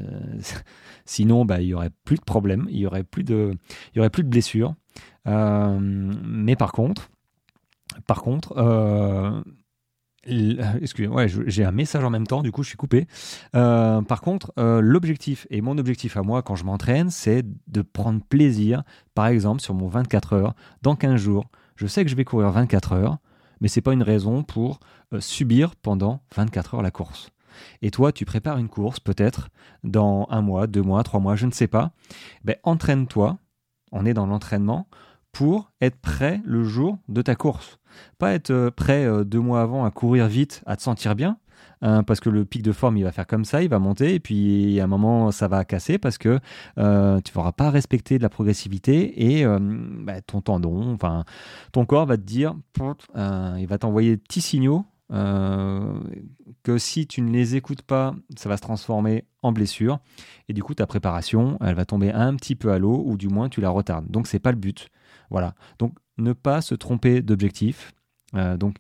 [1.06, 3.58] sinon, bah, il n'y aurait plus de problèmes, il n'y aurait, plus de,
[3.98, 4.76] aurait plus de blessures.
[5.28, 7.10] Euh, mais par contre,
[8.08, 9.42] par contre, euh,
[10.26, 13.08] excusez-moi, j'ai un message en même temps, du coup je suis coupé.
[13.52, 18.84] par contre, l'objectif, et mon objectif à moi quand je m'entraîne, c'est de prendre plaisir,
[19.16, 22.52] par exemple sur mon 24 heures, dans 15 jours, je sais que je vais courir
[22.52, 23.18] 24 heures,
[23.62, 24.80] mais ce n'est pas une raison pour
[25.20, 27.30] subir pendant 24 heures la course.
[27.82, 29.50] Et toi, tu prépares une course peut-être
[29.84, 31.92] dans un mois, deux mois, trois mois, je ne sais pas.
[32.44, 33.38] Ben, entraîne-toi,
[33.92, 34.88] on est dans l'entraînement,
[35.34, 37.80] pour être prêt le jour de ta course.
[38.20, 41.38] Pas être euh, prêt euh, deux mois avant à courir vite, à te sentir bien,
[41.82, 44.14] hein, parce que le pic de forme, il va faire comme ça, il va monter,
[44.14, 46.40] et puis à un moment, ça va casser parce que
[46.78, 51.26] euh, tu ne feras pas respecter de la progressivité et ben, ton tendon, enfin,
[51.72, 52.56] ton corps va te dire,
[53.16, 54.86] il va t'envoyer des petits signaux
[56.64, 60.00] que si tu ne les écoutes pas, ça va se transformer en blessure.
[60.48, 63.28] Et du coup, ta préparation, elle va tomber un petit peu à l'eau, ou du
[63.28, 64.10] moins tu la retardes.
[64.10, 64.90] Donc, c'est pas le but.
[65.34, 65.54] Voilà.
[65.80, 67.92] Donc, ne pas se tromper d'objectif.
[68.36, 68.78] Euh, donc,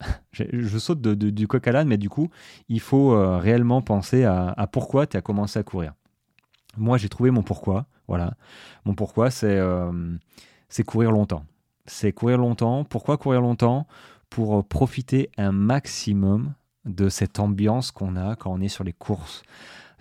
[0.32, 2.28] je, saute du coq à l'âne, mais du coup,
[2.68, 5.94] il faut euh, réellement penser à, pourquoi tu as commencé à courir.
[6.76, 7.86] Moi, j'ai trouvé mon pourquoi.
[8.06, 8.34] Voilà.
[8.84, 9.58] Mon pourquoi, c'est
[10.72, 11.44] c'est courir longtemps.
[11.84, 12.84] C'est courir longtemps.
[12.84, 13.86] Pourquoi courir longtemps?
[14.30, 16.54] Pour euh, profiter un maximum
[16.86, 19.42] de cette ambiance qu'on a quand on est sur les courses.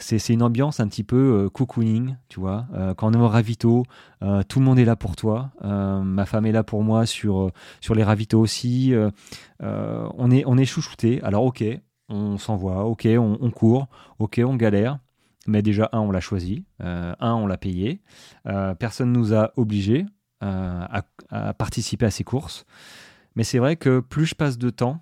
[0.02, 2.66] C'est une ambiance un petit peu euh, cocooning, tu vois.
[2.74, 3.86] Euh, quand on est au ravito,
[4.48, 5.52] tout le monde est là pour toi.
[5.64, 7.52] ma femme est là pour moi sur,
[7.94, 8.94] les ravitaux aussi.
[9.60, 11.22] on, est, on est chouchouté.
[11.24, 11.64] Alors, ok,
[12.10, 13.88] on s'envoie, ok, on, court,
[14.20, 15.00] ok, on galère.
[15.48, 16.66] Mais déjà, un, on l'a choisi.
[16.80, 18.02] un, on l'a payé.
[18.78, 20.06] personne ne nous a obligés
[20.42, 21.04] à,
[21.58, 22.66] participer à ces courses.
[23.36, 25.02] Mais c'est vrai que plus je passe de temps,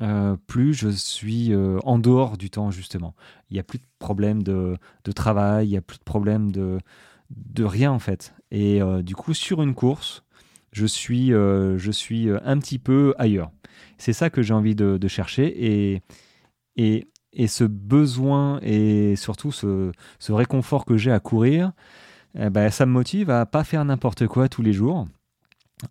[0.00, 3.14] euh, plus je suis euh, en dehors du temps, justement.
[3.50, 4.78] Il n'y a plus de problème de,
[5.14, 6.78] travail, il n'y a plus de problème de,
[7.30, 8.34] de rien, en fait.
[8.50, 10.24] Et euh, du coup, sur une course,
[10.72, 13.50] je suis, je suis un petit peu ailleurs.
[13.96, 15.46] C'est ça que j'ai envie de, chercher.
[15.66, 16.02] Et,
[16.76, 21.72] et, et, ce besoin et surtout ce, ce réconfort que j'ai à courir,
[22.38, 25.06] eh ben, ça me motive à pas faire n'importe quoi tous les jours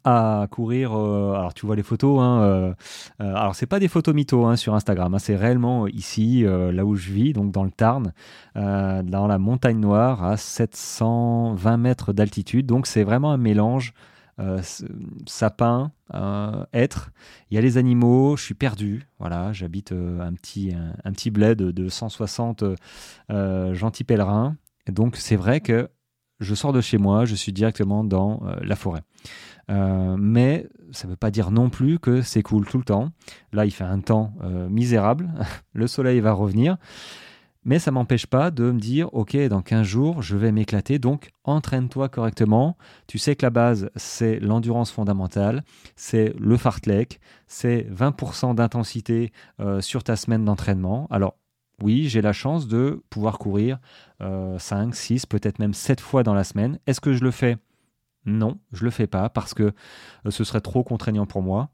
[0.04, 0.98] à courir.
[0.98, 2.20] Euh, alors tu vois les photos.
[2.20, 2.74] Hein, euh,
[3.22, 5.14] euh, alors c'est pas des photos mythos hein, sur Instagram.
[5.14, 8.14] Hein, c'est réellement ici, là où je vis, donc dans le Tarn,
[8.56, 12.66] dans la montagne noire, à 720 mètres d'altitude.
[12.66, 13.94] Donc c'est vraiment un mélange.
[15.26, 15.92] sapin,
[16.74, 17.12] être.
[17.50, 18.38] Il y a les animaux.
[18.38, 19.08] Je suis perdu.
[19.20, 20.74] Voilà, j'habite un petit
[21.04, 22.64] un, petit bled de 160
[23.72, 24.56] gentils pèlerins.
[24.90, 25.90] donc c'est vrai que
[26.40, 29.02] je sors de chez moi, je suis directement dans la forêt.
[29.70, 33.12] Euh, mais ça ne veut pas dire non plus que c'est cool tout le temps.
[33.52, 35.30] Là, il fait un temps euh, misérable,
[35.74, 36.78] le soleil va revenir,
[37.66, 41.32] mais ça m'empêche pas de me dire, ok, dans 15 jours, je vais m'éclater, donc
[41.44, 42.78] entraîne-toi correctement.
[43.08, 45.64] Tu sais que la base, c'est l'endurance fondamentale,
[45.98, 51.08] c'est le fartlek, c'est 20% d'intensité euh, sur ta semaine d'entraînement.
[51.10, 51.36] Alors,
[51.84, 53.78] oui, j'ai la chance de pouvoir courir
[54.20, 56.80] 5, 6, peut-être même 7 fois dans la semaine.
[56.88, 57.58] Est-ce que je le fais?
[58.28, 61.70] Non, je le fais pas parce que euh, ce serait trop contraignant pour moi.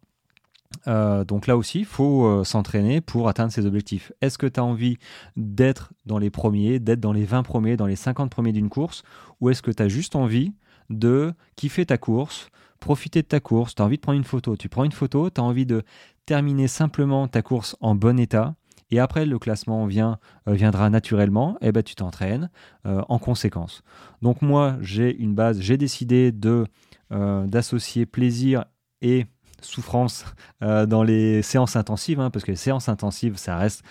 [0.87, 4.11] Euh, donc là aussi, il faut euh, s'entraîner pour atteindre ses objectifs.
[4.21, 4.97] Est-ce que tu as envie
[5.35, 9.03] d'être dans les premiers, d'être dans les 20 premiers, dans les 50 premiers d'une course?
[9.41, 10.53] Ou est-ce que tu as juste envie
[10.89, 14.55] de kiffer ta course, profiter de ta course, tu as envie de prendre une photo
[14.55, 15.83] Tu prends une photo, tu as envie de
[16.25, 18.55] terminer simplement ta course en bon état
[18.91, 20.15] et après le classement euh,
[20.47, 22.49] viendra naturellement, et eh ben tu t'entraînes
[22.85, 23.83] euh, en conséquence.
[24.21, 26.65] Donc moi j'ai une base, j'ai décidé de
[27.11, 28.65] euh, d'associer plaisir
[29.01, 29.25] et
[29.61, 30.25] souffrance
[30.61, 33.81] dans les séances intensives, hein, parce que les séances intensives ça reste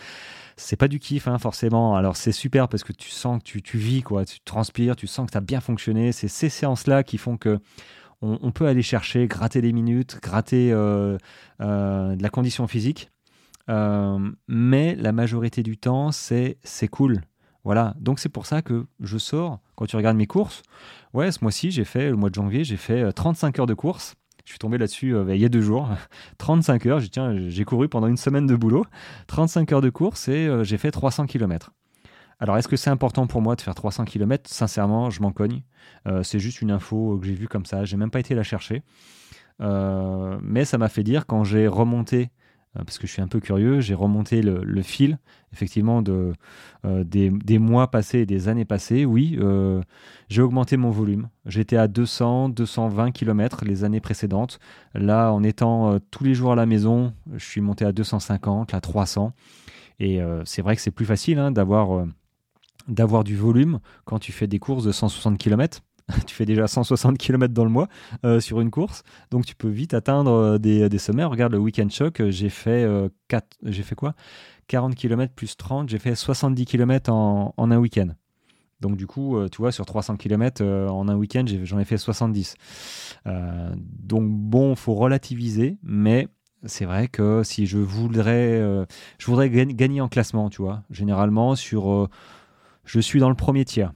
[0.58, 1.96] c'est pas du kiff hein, forcément.
[1.96, 5.06] Alors c'est super parce que tu sens que tu, tu vis, quoi, tu transpires, tu
[5.06, 6.12] sens que ça a bien fonctionné.
[6.12, 7.58] C'est ces séances-là qui font que
[8.20, 11.18] on, peut aller chercher, gratter des minutes, gratter de
[11.58, 13.11] la condition physique.
[13.68, 16.58] Euh, mais la majorité du temps, c'est
[16.90, 17.20] cool.
[17.64, 20.62] Voilà, donc c'est pour ça que je sors, quand tu regardes mes courses,
[21.14, 24.16] ouais, ce mois-ci, j'ai fait, le mois de janvier, j'ai fait 35 heures de course.
[24.44, 25.88] Je suis tombé là-dessus il y a deux jours.
[26.38, 28.84] 35 heures, j'ai couru pendant une semaine de boulot.
[29.28, 31.72] 35 heures de course et j'ai fait 300 km.
[32.42, 35.62] Alors, est-ce que c'est important pour moi de faire 300 km Sincèrement, je m'en cogne.
[36.08, 37.84] Euh, c'est juste une info que j'ai vue comme ça.
[37.84, 38.82] J'ai même pas été la chercher.
[39.60, 42.26] Euh, mais ça m'a fait dire quand j'ai remonté, euh,
[42.74, 45.18] parce que je suis un peu curieux, j'ai remonté le, fil,
[45.52, 46.32] effectivement, de,
[46.84, 49.04] des, mois passés et des années passées.
[49.04, 49.38] Oui,
[50.28, 51.28] j'ai augmenté mon volume.
[51.44, 54.58] J'étais à 200, 220 km les années précédentes.
[54.94, 58.80] Là, en étant tous les jours à la maison, je suis monté à 250, à
[58.80, 59.32] 300.
[60.00, 62.06] Et c'est vrai que c'est plus facile hein, d'avoir
[62.88, 65.80] d'avoir du volume quand tu fais des courses de 160 km.
[66.26, 67.88] tu fais déjà 160 km dans le mois
[68.24, 71.24] euh, sur une course, donc tu peux vite atteindre euh, des, des, sommets.
[71.24, 71.88] Regarde le week-end
[72.20, 72.86] euh, j'ai fait,
[73.64, 74.14] j'ai fait quoi?
[74.68, 78.08] 40 km plus 30, j'ai fait 70 km en, un week-end.
[78.80, 82.56] Donc du coup, tu vois, sur 300 km en un week-end, j'en ai, fait 70.
[83.24, 86.28] donc bon, faut relativiser, mais
[86.64, 88.60] c'est vrai que si je voudrais,
[89.50, 93.92] gagner en classement, tu vois, généralement je suis dans le premier tiers.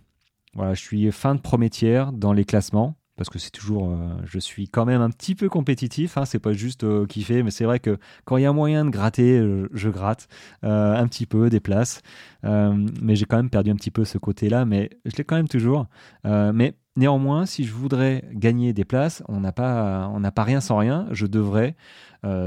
[0.56, 4.08] Voilà, je suis fin de premier tiers dans les classements parce que c'est toujours, euh,
[4.24, 6.16] je suis quand même un petit peu compétitif.
[6.16, 8.84] Hein, c'est pas juste euh, kiffer, mais c'est vrai que quand il y a moyen
[8.84, 10.28] de gratter, euh, je, gratte
[10.62, 12.00] un petit peu des places.
[12.42, 15.48] mais j'ai quand même perdu un petit peu ce côté-là, mais je l'ai quand même
[15.48, 15.86] toujours.
[16.24, 20.60] mais néanmoins, si je voudrais gagner des places, on n'a pas, on n'a pas rien
[20.60, 21.06] sans rien.
[21.10, 21.76] Je devrais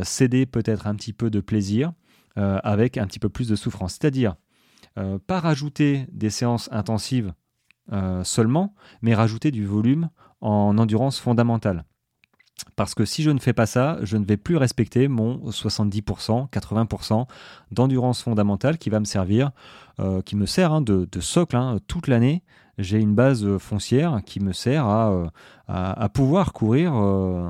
[0.03, 1.93] céder peut-être un petit peu de plaisir
[2.35, 3.93] avec un petit peu plus de souffrance.
[3.93, 4.35] C'est-à-dire
[4.95, 7.33] pas rajouter des séances intensives
[7.91, 10.09] euh, seulement, mais rajouter du volume
[10.41, 11.85] en endurance fondamentale.
[12.75, 16.49] Parce que si je ne fais pas ça, je ne vais plus respecter mon 70%,
[16.49, 17.25] 80%
[17.71, 19.51] d'endurance fondamentale qui va me servir,
[19.99, 22.43] euh, qui me sert hein, de, socle hein, toute l'année.
[22.77, 26.93] J'ai une base foncière qui me sert à, pouvoir courir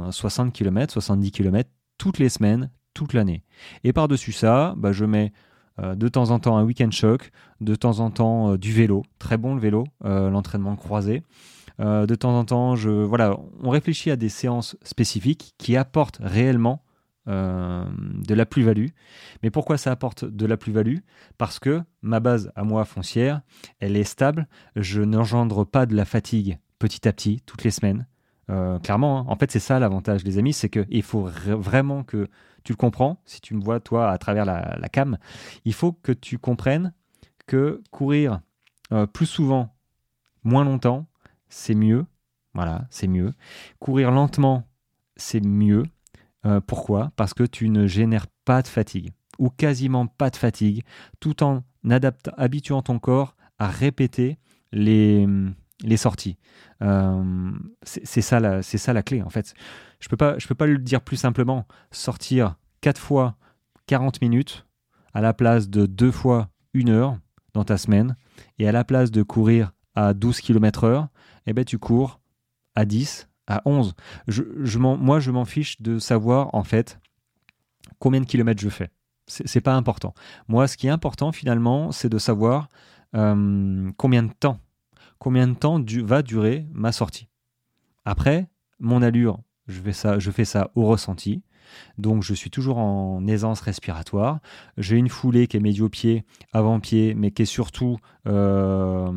[0.10, 3.44] 60 km, 70 km toutes les semaines, toute l'année.
[3.84, 5.49] Et par-dessus ça, bah, je mets euh,
[5.96, 9.38] de temps en temps un week-end choc, de temps en temps euh, du vélo, très
[9.38, 11.24] bon le vélo, euh, l'entraînement croisé.
[11.80, 16.84] de temps en temps, voilà, on réfléchit à des séances spécifiques qui apportent réellement
[17.28, 18.88] de la plus-value.
[19.44, 20.98] Mais pourquoi ça apporte de la plus-value?
[21.38, 23.42] Parce que ma base à moi foncière,
[23.80, 24.48] elle est stable.
[24.76, 28.08] Je n'engendre pas de la fatigue petit à petit, toutes les semaines.
[28.84, 29.26] Clairement, hein.
[29.28, 32.28] en fait, c'est ça l'avantage, les amis, c'est qu'il faut vraiment que
[32.64, 35.18] tu le comprends, si tu me vois toi à travers la, cam,
[35.66, 36.94] il faut que tu comprennes
[37.48, 38.42] que courir
[38.92, 39.76] euh, plus souvent,
[40.44, 41.08] moins longtemps,
[41.48, 42.06] c'est mieux.
[42.54, 43.34] Voilà, c'est mieux.
[43.80, 44.68] Courir lentement,
[45.16, 45.84] c'est mieux.
[46.46, 47.12] Euh, pourquoi?
[47.16, 50.84] Parce que tu ne génères pas de fatigue ou quasiment pas de fatigue,
[51.20, 51.64] tout en
[52.38, 54.38] habituant ton corps à répéter
[54.72, 55.26] les,
[55.84, 56.38] les sorties.
[56.82, 57.52] Euh,
[57.84, 59.54] c'est ça, la, ça la clé en fait.
[60.00, 61.66] Je peux pas, je peux pas le dire plus simplement.
[61.92, 63.36] Sortir 4 fois
[63.88, 64.66] 40 minutes
[65.14, 67.18] à la place de 2 fois 1 heure
[67.54, 68.16] dans ta semaine
[68.58, 71.08] et à la place de courir à 12 km heure,
[71.46, 72.20] eh ben, tu cours
[72.76, 73.96] à 10, à 11.
[74.28, 77.00] Je, je moi, je m'en fiche de savoir en fait
[78.00, 78.90] combien de kilomètres je fais.
[79.28, 80.16] C'est pas important.
[80.48, 82.68] Moi, ce qui est important finalement, c'est de savoir
[83.16, 84.60] euh, combien de temps,
[85.20, 87.28] combien de temps va durer ma sortie.
[88.06, 88.48] Après,
[88.80, 90.32] mon allure, je fais ça, je
[90.76, 91.44] au ressenti.
[91.98, 94.40] Donc je suis toujours en aisance respiratoire.
[94.78, 99.12] J'ai une foulée qui est médio-pied, avant-pied, mais qui est surtout, euh,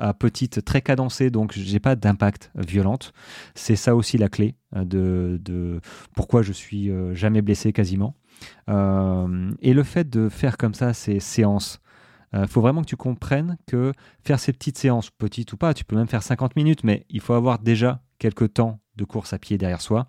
[0.00, 3.12] à, petite, très cadencée, donc j'ai pas d'impact violente.
[3.54, 5.80] C'est ça aussi la clé euh, de,
[6.14, 8.14] pourquoi je suis euh, jamais blessé quasiment.
[8.68, 11.80] et le fait de faire comme ça ces séances,
[12.32, 13.92] il faut vraiment que tu comprennes que
[14.24, 17.20] faire ces petites séances, petites ou pas, tu peux même faire 50 minutes, mais il
[17.20, 20.06] faut avoir déjà quelques temps de course à pied derrière soi,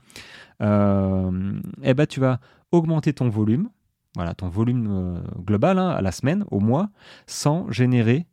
[0.62, 2.40] euh, eh ben, tu vas
[2.72, 3.70] augmenter ton volume,
[4.16, 6.90] voilà, ton volume euh, global hein, à la semaine, au mois,
[7.26, 8.28] sans générer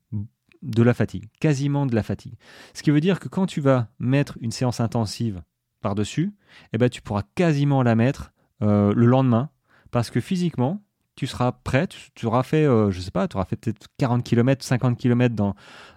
[0.62, 2.34] de la fatigue, quasiment de la fatigue.
[2.74, 5.42] Ce qui veut dire que quand tu vas mettre une séance intensive
[5.80, 6.34] par-dessus,
[6.72, 9.50] eh ben, tu pourras quasiment la mettre euh, le lendemain,
[9.92, 10.82] parce que physiquement,
[11.18, 14.64] tu seras prêt, tu, auras fait, je sais pas, tu auras fait peut-être 40 km,
[14.64, 15.34] 50 km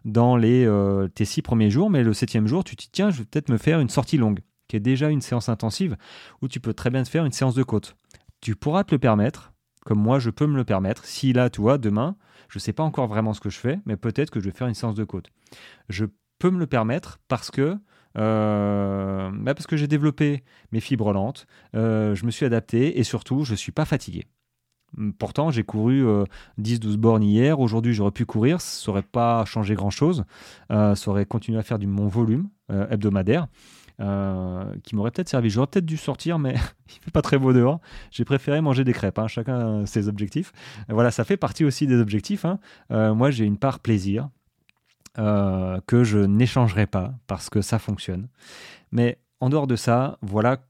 [0.03, 0.67] dans, les,
[1.13, 3.49] tes six premiers jours, mais le septième jour, tu te dis, tiens, je vais peut-être
[3.49, 5.97] me faire une sortie longue qui est déjà une séance intensive,
[6.41, 7.97] où tu peux très bien te faire une séance de côte.
[8.39, 9.53] Tu pourras te le permettre,
[9.85, 11.05] comme moi, je peux me le permettre.
[11.05, 12.15] Si là, tu vois, demain,
[12.47, 14.55] je ne sais pas encore vraiment ce que je fais, mais peut-être que je vais
[14.55, 15.29] faire une séance de côte.
[15.89, 16.05] Je
[16.39, 17.77] peux me le permettre parce que
[18.17, 23.03] euh, bah, parce que j'ai développé mes fibres lentes, euh, je me suis adapté et
[23.03, 24.25] surtout, je ne suis pas fatigué.
[25.17, 26.03] Pourtant, j'ai couru
[26.59, 27.59] 10-12 bornes hier.
[27.59, 28.59] Aujourd'hui, j'aurais pu courir.
[28.59, 30.25] Ça n'aurait pas changé grand-chose.
[30.69, 33.47] ça aurait continué à faire du mon volume hebdomadaire.
[34.01, 35.49] Euh, qui m'aurait peut-être servi.
[35.51, 36.53] J'aurais peut-être dû sortir, mais
[36.89, 37.81] il fait pas très beau dehors.
[38.09, 39.19] J'ai préféré manger des crêpes.
[39.19, 39.27] Hein.
[39.27, 40.53] Chacun ses objectifs.
[40.89, 42.45] voilà, ça fait partie aussi des objectifs.
[42.45, 42.59] Hein.
[42.91, 44.29] Euh, moi, j'ai une part plaisir
[45.19, 48.27] euh, que je n'échangerai pas parce que ça fonctionne.
[48.91, 50.65] Mais en dehors de ça, voilà,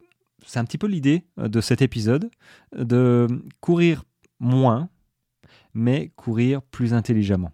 [0.45, 2.29] c'est un petit peu l'idée de cet épisode
[2.75, 3.27] de
[3.61, 4.03] courir
[4.41, 4.89] moins,
[5.73, 7.51] mais courir plus intelligemment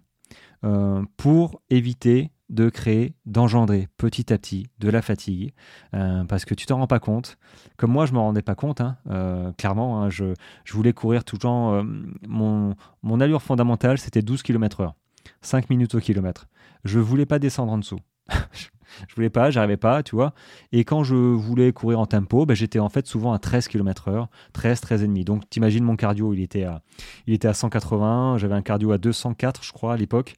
[1.17, 5.53] pour éviter de créer, d'engendrer petit à petit de la fatigue,
[5.93, 7.37] euh, parce que tu t'en rends pas compte.
[7.75, 10.33] Comme moi, je me rendais pas compte, hein, euh, clairement, hein, je,
[10.71, 11.73] voulais courir tout le temps.
[11.73, 11.83] Euh,
[12.27, 14.93] mon, mon allure fondamentale, c'était 12 km/h,
[15.41, 16.47] 5 minutes au kilomètre.
[16.85, 17.99] Je voulais pas descendre en dessous.
[19.07, 20.33] je voulais pas, j'arrivais pas, tu vois.
[20.71, 24.27] Et quand je voulais courir en tempo, ben, j'étais en fait souvent à 13 km/h,
[24.53, 25.23] 13, 13 et demi.
[25.23, 26.81] Donc t'imagines mon cardio, il était à,
[27.27, 30.35] il était à 180, j'avais un cardio à 204, je crois, à l'époque.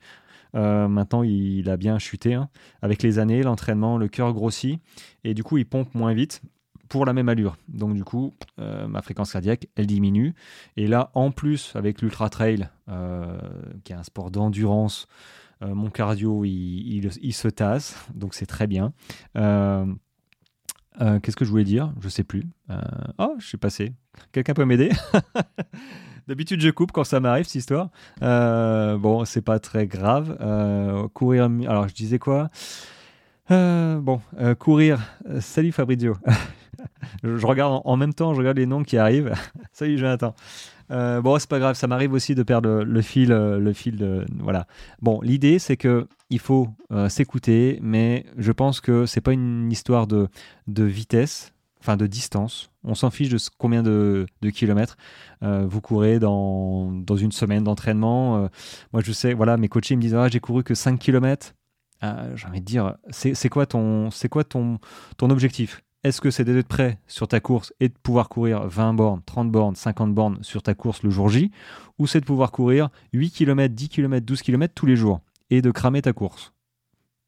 [0.55, 2.33] Euh, maintenant, il, a bien chuté.
[2.33, 2.49] Hein.
[2.81, 4.79] Avec les années, l'entraînement, le cœur grossit
[5.23, 6.41] et du coup, il pompe moins vite
[6.88, 7.55] pour la même allure.
[7.67, 10.33] Donc du coup, euh, ma fréquence cardiaque, elle diminue.
[10.75, 13.39] Et là, en plus, avec l'ultra trail, euh,
[13.83, 15.07] qui est un sport d'endurance,
[15.62, 18.08] mon cardio, il, se tasse.
[18.13, 18.93] Donc c'est très bien.
[19.36, 21.93] Qu'est-ce que je voulais dire?
[22.00, 22.43] Je sais plus.
[23.17, 23.93] oh, je suis passé.
[24.32, 24.91] Quelqu'un peut m'aider?
[26.30, 27.89] D'habitude, je coupe quand ça m'arrive, cette histoire.
[28.22, 30.38] Euh, bon, c'est pas très grave.
[30.41, 31.50] Euh, courir.
[31.67, 32.52] Alors, je disais quoi?
[33.50, 34.22] Euh, Bon,
[34.60, 35.00] courir.
[35.39, 36.15] salut Fabrizio.
[37.24, 39.34] je regarde en, même temps, je regarde les noms qui arrivent.
[39.72, 40.36] salut Jonathan.
[40.89, 44.67] Bon, c'est pas grave, ça m'arrive aussi de perdre le, fil, le fil de, voilà.
[45.02, 46.67] Bon, l'idée c'est que il faut
[47.08, 50.28] s'écouter, mais je pense que c'est pas une histoire de,
[50.67, 52.71] de vitesse enfin de distance.
[52.84, 54.97] On s'en fiche de combien de, kilomètres
[55.43, 58.38] euh, vous courez dans, dans une semaine d'entraînement.
[58.38, 58.47] Euh,
[58.93, 61.54] moi, je sais, voilà, mes coachés me disent ah, j'ai couru que 5 km.
[62.02, 64.80] Euh, j'ai envie de dire, c'est quoi, ton, quoi ton,
[65.17, 65.82] ton objectif?
[66.05, 69.51] Est-ce que c'est d'être prêt sur ta course et de pouvoir courir 20 bornes, 30
[69.51, 71.51] bornes, 50 bornes sur ta course le jour J
[71.97, 75.62] Ou c'est de pouvoir courir 8 km, 10 km, 12 km tous les jours et
[75.62, 76.53] de cramer ta course?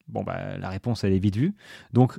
[0.07, 1.53] Bon, bah, la réponse, elle est vite vue.
[1.91, 2.17] Donc,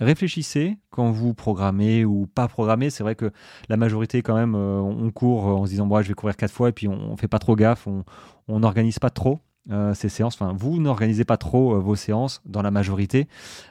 [0.00, 2.90] réfléchissez quand vous programmez ou pas programmez.
[2.90, 3.30] C'est vrai que
[3.68, 6.68] la majorité, quand même, euh, on court en se disant je vais courir quatre fois
[6.68, 9.40] et puis on, ne fait pas trop gaffe, on n'organise pas trop.
[9.70, 13.26] Euh, ces séances, enfin vous n'organisez pas trop euh, vos séances dans la majorité,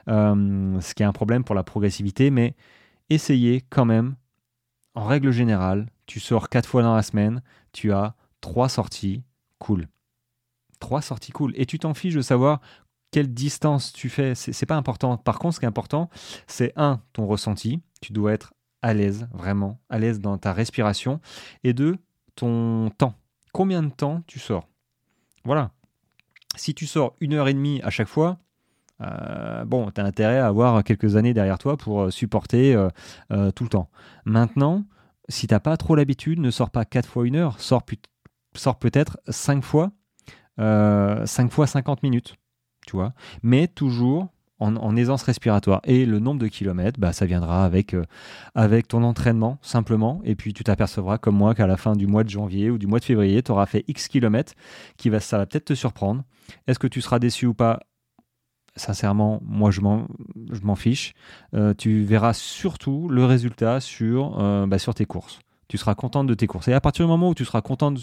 [0.08, 2.54] ce qui est un problème pour la progressivité, mais
[3.10, 4.16] essayez quand même,
[4.94, 9.24] en règle générale, tu sors quatre fois dans la semaine, tu as trois sorties,
[9.60, 9.88] cool.
[10.80, 11.54] Trois sorties cool.
[11.56, 12.62] Et tu t'en fiches de savoir
[13.12, 15.18] quelle distance tu fais, c'est pas important.
[15.18, 16.10] Par contre, ce qui est important,
[16.48, 17.82] c'est un, ton ressenti.
[18.02, 21.22] Tu dois être à l'aise, vraiment, à l'aise dans ta respiration.
[21.64, 21.98] Et deux,
[22.36, 23.14] ton temps.
[23.54, 24.68] Combien de temps tu sors?
[25.46, 25.72] Voilà.
[26.56, 28.40] Si tu sors une heure et demie à chaque fois,
[29.02, 33.52] euh, bon, tu as intérêt à avoir quelques années derrière toi pour euh, supporter euh,
[33.52, 33.90] tout le temps.
[34.26, 34.86] Maintenant,
[35.28, 39.64] si t'as pas trop l'habitude, ne sors pas quatre fois une heure, sors, peut-être cinq
[39.64, 39.92] fois,
[40.58, 42.36] cinq fois 50 minutes
[42.86, 43.14] tu vois,
[43.44, 45.82] mais toujours en, aisance respiratoire.
[45.84, 48.04] Et le nombre de kilomètres, bah, ça viendra avec, euh,
[48.54, 50.22] avec ton entraînement, simplement.
[50.24, 52.88] Et puis tu t'apercevras, comme moi, qu'à la fin du mois de janvier ou du
[52.88, 54.54] mois de février, tu auras fait X kilomètres,
[54.98, 56.24] qui va, ça va peut-être te surprendre.
[56.68, 57.82] Est-ce que tu seras déçu ou pas?
[58.78, 61.14] Sincèrement, moi, je m'en fiche.
[61.54, 65.40] Euh, tu verras surtout le résultat sur, euh, bah, sur tes courses.
[65.70, 66.68] Tu seras content de tes courses.
[66.68, 67.94] Et à partir du moment où tu seras content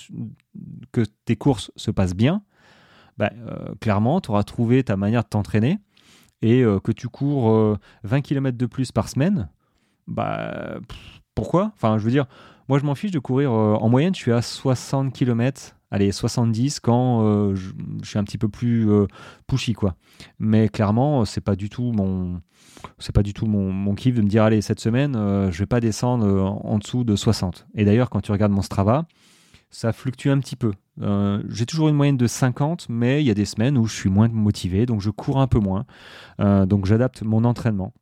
[0.91, 2.43] que tes courses se passent bien,
[3.19, 3.31] bah,
[3.81, 5.79] clairement, tu auras trouvé ta manière de t'entraîner
[6.43, 7.51] et euh, que tu cours
[8.05, 9.49] 20 euh, km de plus par semaine,
[10.07, 10.79] bah,
[11.35, 11.73] pourquoi?
[11.75, 12.27] Enfin, je veux dire,
[12.69, 13.53] moi je m'en fiche de courir.
[13.53, 17.71] en moyenne, je suis à 60 km, allez, 70 quand je,
[18.03, 18.89] suis un petit peu plus
[19.47, 19.95] pushy, quoi.
[20.39, 22.41] Mais clairement, c'est pas du tout mon.
[22.99, 25.13] C'est pas du tout mon, mon, kiff de me dire allez cette semaine
[25.53, 26.27] je vais pas descendre
[26.65, 27.67] en dessous de 60.
[27.75, 29.07] Et d'ailleurs quand tu regardes mon Strava,
[29.71, 30.73] ça fluctue un petit peu.
[31.01, 33.95] Euh, j'ai toujours une moyenne de 50, mais il y a des semaines où je
[33.95, 35.87] suis moins motivé, donc je cours un peu moins.
[36.41, 37.93] Euh, donc j'adapte mon entraînement.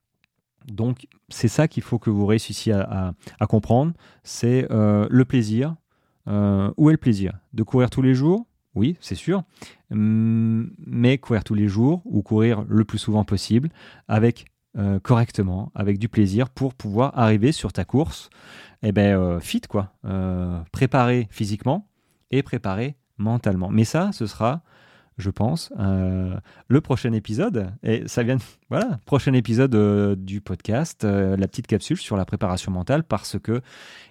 [0.66, 3.14] Donc c'est ça qu'il faut que vous réussissiez à,
[3.48, 3.92] comprendre,
[4.24, 5.76] c'est euh, le plaisir.
[6.26, 7.38] où est le plaisir?
[7.52, 8.46] De courir tous les jours?
[8.76, 9.42] Oui, c'est sûr.
[9.90, 13.70] Hum, mais courir tous les jours ou courir le plus souvent possible
[14.08, 14.46] avec
[15.02, 18.30] correctement, avec du plaisir, pour pouvoir arriver sur ta course,
[18.84, 19.94] eh ben, fit, quoi.
[20.70, 21.89] préparé physiquement
[22.30, 23.68] et préparé mentalement.
[23.70, 24.62] Mais ça, ce sera
[25.20, 26.36] je pense, euh,
[26.68, 27.72] le prochain épisode.
[27.82, 28.38] Et ça vient,
[28.70, 33.38] voilà, prochain épisode euh, du podcast, euh, la petite capsule sur la préparation mentale, parce
[33.38, 33.60] que,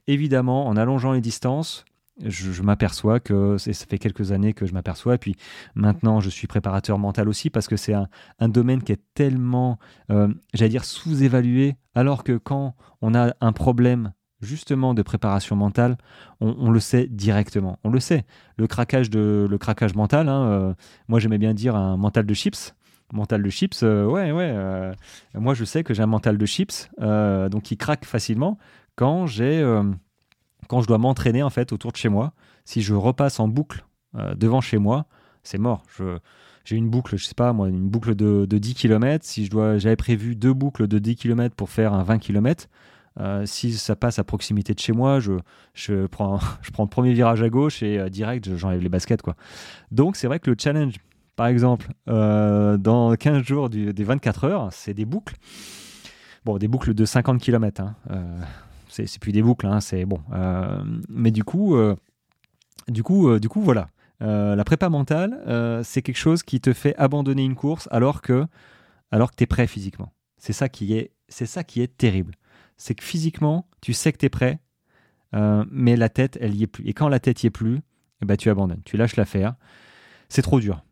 [0.07, 1.83] évidemment, en allongeant les distances,
[2.23, 5.37] je, m'aperçois que ça fait quelques années que je m'aperçois, et puis
[5.73, 8.09] maintenant je suis préparateur mental aussi, parce que c'est un,
[8.39, 9.79] un, domaine qui est tellement,
[10.53, 14.11] j'allais dire, sous-évalué, alors que quand on a un problème
[14.41, 15.97] justement de préparation mentale,
[16.39, 17.77] on, le sait directement.
[17.83, 18.25] On le sait.
[18.57, 20.73] Le craquage, de, le craquage mental, hein, euh,
[21.07, 22.73] moi j'aimais bien dire un mental de chips.
[23.11, 24.51] Mental de chips, euh, ouais, ouais.
[24.53, 24.93] Euh,
[25.33, 28.57] moi je sais que j'ai un mental de chips, donc qui craque facilement
[28.95, 29.63] quand j'ai,
[30.67, 32.33] quand je dois m'entraîner en fait autour de chez moi.
[32.65, 33.85] Si je repasse en boucle
[34.35, 35.05] devant chez moi,
[35.43, 35.83] c'est mort.
[36.65, 39.25] J'ai une boucle, je sais pas moi, une boucle de, de 10 km.
[39.25, 42.67] Si je dois, j'avais prévu deux boucles de 10 km pour faire un 20 km,
[43.19, 45.33] euh, si ça passe à proximité de chez moi, je,
[45.73, 49.21] je, prends, je prends le premier virage à gauche et euh, direct, j'enlève les baskets.
[49.21, 49.35] Quoi.
[49.91, 50.95] Donc, c'est vrai que le challenge,
[51.35, 55.35] par exemple, euh, dans 15 jours des 24 heures, c'est des boucles.
[56.45, 57.81] Bon, des boucles de 50 km.
[57.81, 57.95] Hein.
[58.89, 60.21] c'est plus des boucles, hein, c'est bon.
[61.09, 61.77] mais du coup,
[62.87, 63.89] du coup, du coup, voilà.
[64.19, 68.45] la prépa mentale, c'est quelque chose qui te fait abandonner une course alors que,
[69.11, 70.13] alors que tu es prêt physiquement.
[70.37, 70.67] C'est ça
[71.27, 72.33] c'est ça qui est terrible
[72.79, 74.59] c'est que physiquement, tu sais que tu es prêt,
[75.35, 76.87] euh, mais la tête, elle y est plus.
[76.87, 77.81] Et quand la tête y est plus,
[78.23, 79.53] eh ben, tu abandonnes, tu lâches l'affaire.
[80.29, 80.83] C'est trop dur.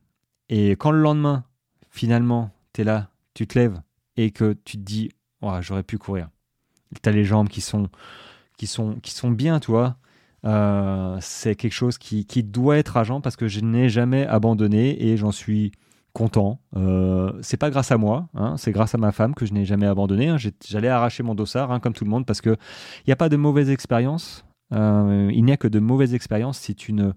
[0.49, 1.45] Et quand le lendemain,
[1.89, 3.81] finalement, tu es là, tu te lèves
[4.17, 5.09] et que tu te dis,
[5.61, 6.29] j'aurais pu courir.
[7.01, 7.89] Tu as les jambes qui sont,
[8.57, 9.97] qui sont, qui sont bien, toi.
[10.45, 15.07] Euh, c'est quelque chose qui, qui doit être agent parce que je n'ai jamais abandonné
[15.07, 15.71] et j'en suis
[16.17, 16.59] content.
[16.75, 19.65] Euh, c'est pas grâce à moi, hein, c'est grâce à ma femme que je n'ai
[19.65, 20.29] jamais abandonné.
[20.29, 20.37] Hein.
[20.67, 22.57] J'allais arracher mon dossard, hein, comme tout le monde, parce qu'il
[23.05, 24.43] n'y a pas de mauvaise expérience.
[24.73, 27.11] Euh, il n'y a que de mauvaises expériences si tu ne,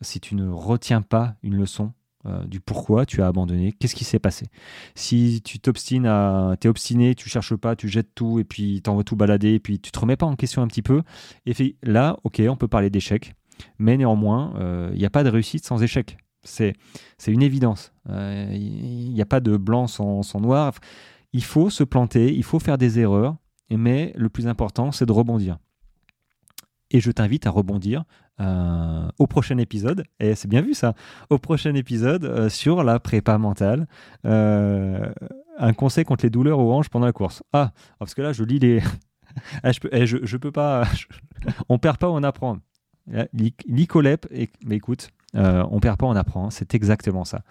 [0.00, 1.92] si tu ne retiens pas une leçon
[2.24, 4.46] euh, du pourquoi tu as abandonné, qu'est-ce qui s'est passé?
[4.94, 9.04] Si tu t'obstines à, t'es obstiné, tu cherches pas, tu jettes tout et puis t'envoies
[9.04, 11.02] tout balader et puis tu te remets pas en question un petit peu,
[11.44, 13.34] et là, ok, on peut parler d'échec,
[13.78, 14.54] mais néanmoins,
[14.92, 16.16] il n'y a pas de réussite sans échec.
[16.48, 17.92] C'est une évidence.
[18.08, 20.74] Il euh, n'y a pas de blanc sans, noir.
[21.32, 23.36] Il faut se planter, il faut faire des erreurs,
[23.70, 25.58] mais le plus important, c'est de rebondir.
[26.90, 28.04] Et je t'invite à rebondir
[28.40, 30.94] euh, au prochain épisode, et c'est bien vu ça,
[31.28, 33.86] au prochain épisode euh, sur la prépa mentale.
[34.24, 37.42] un conseil contre les douleurs hanches pendant la course.
[37.52, 38.82] Ah, parce que là, je lis les.
[39.62, 40.88] Ah, je, peux, eh, je, peux pas.
[41.68, 42.58] on perd pas, on apprend.
[43.32, 44.26] L'icolep,
[44.64, 46.50] mais écoute, euh, on perd pas, on apprend.
[46.50, 47.42] C'est exactement ça.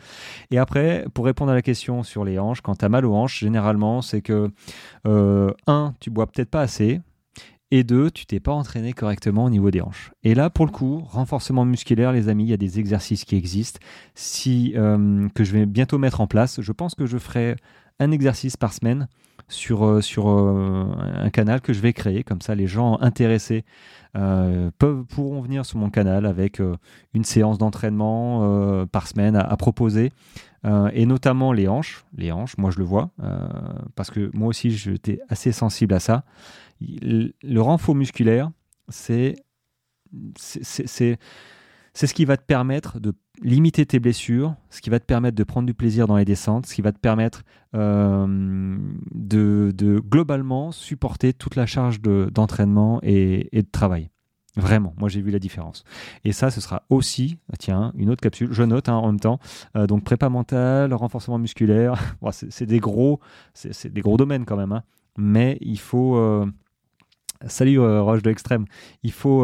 [0.51, 3.13] Et après, pour répondre à la question sur les hanches, quand tu as mal aux
[3.13, 4.51] hanches, généralement, c'est que,
[5.05, 7.01] euh, un, tu bois peut-être pas assez.
[7.69, 10.11] Et deux, tu t'es pas entraîné correctement au niveau des hanches.
[10.23, 13.35] Et là, pour le coup, renforcement musculaire, les amis, il y a des exercices qui
[13.35, 13.79] existent,
[14.15, 16.61] si, euh, que je vais bientôt mettre en place.
[16.61, 17.57] Je pense que je ferai
[17.99, 19.07] un exercice par semaine
[19.49, 22.23] sur, euh, sur un canal que je vais créer.
[22.23, 23.63] Comme ça, les gens intéressés
[24.17, 26.75] euh, peuvent, pourront venir sur mon canal avec euh,
[27.13, 30.11] une séance d'entraînement euh, par semaine à, proposer.
[30.93, 32.05] et notamment les hanches.
[32.17, 33.11] Les hanches, moi je le vois,
[33.95, 36.25] parce que moi aussi j'étais assez sensible à ça.
[36.81, 38.51] Le renfort musculaire,
[38.89, 39.35] c'est
[41.97, 45.35] c'est ce qui va te permettre de limiter tes blessures, ce qui va te permettre
[45.35, 47.41] de prendre du plaisir dans les descentes, ce qui va te permettre
[47.73, 48.77] de,
[49.71, 54.11] de, globalement supporter toute la charge d'entraînement et, de travail.
[54.55, 55.85] Vraiment, moi j'ai vu la différence.
[56.23, 59.39] Et ça, ce sera aussi, tiens, une autre capsule, je note hein, en même temps.
[59.75, 61.95] Euh, donc prépa mentale, renforcement musculaire,
[62.31, 63.19] c'est des gros,
[63.55, 64.71] c'est des gros domaines quand même.
[64.71, 64.83] Hein.
[65.17, 66.45] Mais il faut, euh,
[67.47, 68.65] salut euh, Roche de l'extrême,
[69.01, 69.41] il faut,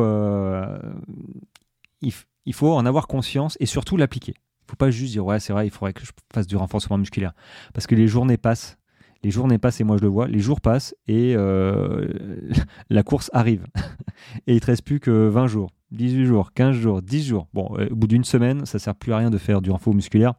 [2.46, 4.34] il, faut en avoir conscience et surtout l'appliquer.
[4.38, 6.98] Il faut pas juste dire ouais c'est vrai, il faudrait que je fasse du renforcement
[6.98, 7.34] musculaire
[7.74, 8.78] parce que les journées passent
[9.24, 12.08] les journées passent et moi je le vois, les jours passent et euh,
[12.90, 13.66] la course arrive.
[14.48, 17.48] et il te reste plus que 20 jours, 18 jours, 15 jours, 10 jours.
[17.54, 19.94] Bon, euh, au bout d'une semaine, ça sert plus à rien de faire du renfort
[19.94, 20.34] musculaire.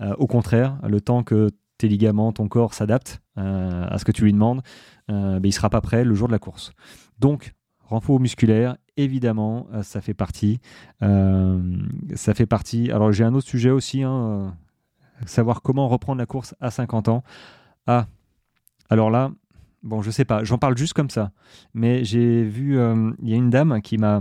[0.00, 4.24] Euh, au contraire, le temps que tes ligaments, ton corps s'adaptent à ce que tu
[4.24, 4.62] lui demandes,
[5.08, 6.72] ben, il sera pas prêt le jour de la course.
[7.18, 7.52] Donc,
[7.86, 10.60] renfort musculaire, évidemment, ça fait partie.
[11.00, 12.90] ça fait partie.
[12.90, 14.56] Alors, j'ai un autre sujet aussi, hein,
[15.24, 17.22] savoir comment reprendre la course à 50 ans.
[17.86, 18.06] Ah,
[18.90, 19.30] alors là,
[19.82, 21.30] bon, je sais pas, j'en parle juste comme ça.
[21.74, 24.20] Mais j'ai vu, euh, il y a une dame qui m'a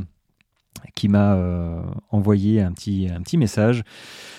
[0.95, 1.37] qui m'a
[2.09, 3.83] envoyé un petit, un petit message.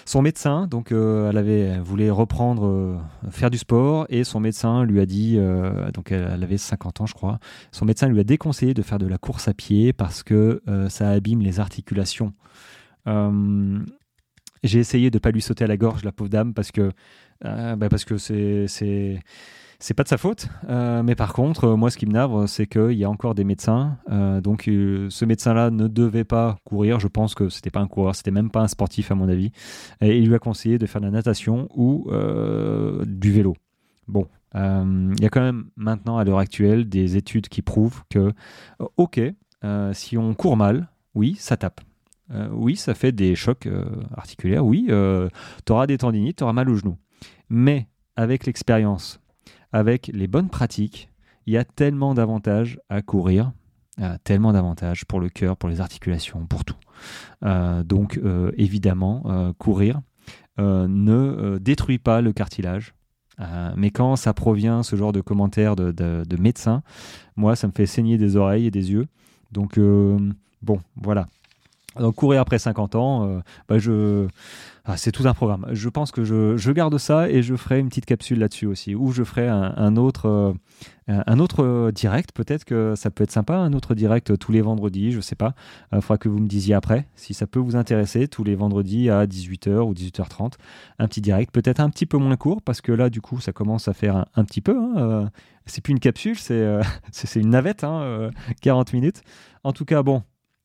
[0.04, 5.06] Son médecin, donc elle avait voulait reprendre faire du sport et son médecin lui a
[5.06, 5.38] dit,
[5.92, 7.38] donc elle, avait 50 ans je crois,
[7.72, 11.10] son médecin lui a déconseillé de faire de la course à pied parce que ça
[11.10, 12.32] abîme les articulations.
[14.62, 16.90] J'ai essayé de pas lui sauter à la gorge la pauvre dame parce que
[17.42, 19.20] bah, parce que c'est
[19.78, 22.48] c'est pas de sa faute, euh, mais par contre, euh, moi, ce qui me navre,
[22.48, 23.98] c'est qu'il y a encore des médecins.
[24.10, 26.98] Euh, donc, ce médecin-là ne devait pas courir.
[26.98, 29.52] Je pense que c'était pas un coureur, c'était même pas un sportif, à mon avis.
[30.00, 32.10] Et il lui a conseillé de faire de la natation ou
[33.06, 33.54] du vélo.
[34.08, 38.32] Bon, il y a quand même maintenant, à l'heure actuelle, des études qui prouvent que,
[38.96, 39.20] ok,
[39.92, 41.80] si on court mal, oui, ça tape.
[42.52, 43.68] oui, ça fait des chocs
[44.16, 44.64] articulaires.
[44.64, 46.96] Oui, tu auras des tendinites, tu auras mal au genou.
[47.48, 49.20] Mais avec l'expérience,
[49.76, 51.10] avec les bonnes pratiques,
[51.44, 53.52] il y a tellement d'avantages à courir,
[54.24, 56.76] tellement d'avantages pour le cœur, pour les articulations, pour tout.
[57.44, 60.00] Euh, donc euh, évidemment, euh, courir
[60.58, 62.94] ne détruit pas le cartilage.
[63.76, 66.82] mais quand ça provient, ce genre de commentaires de, de, médecins,
[67.36, 69.06] moi, ça me fait saigner des oreilles et des yeux.
[69.52, 69.78] Donc,
[70.62, 71.26] bon, voilà.
[72.00, 74.26] Donc courir après 50 ans, bah je,
[74.88, 75.66] ah, c'est tout un programme.
[75.72, 79.10] Je pense que je, garde ça et je ferai une petite capsule là-dessus aussi, ou
[79.10, 82.30] je ferai un, autre, euh, un autre direct.
[82.30, 85.54] Peut-être que ça peut être sympa, un autre direct tous les vendredis, je sais pas.
[85.92, 89.10] Il faudra que vous me disiez après si ça peut vous intéresser tous les vendredis
[89.10, 90.52] à 18h ou 18h30.
[91.00, 93.52] Un petit direct, peut-être un petit peu moins court parce que là, du coup, ça
[93.52, 94.78] commence à faire un, petit peu.
[94.78, 95.26] Hein, euh,
[95.66, 96.80] c'est plus une capsule, c'est euh,
[97.34, 98.30] une navette, 40
[98.64, 99.22] hein, minutes.
[99.64, 100.22] En tout cas, bon,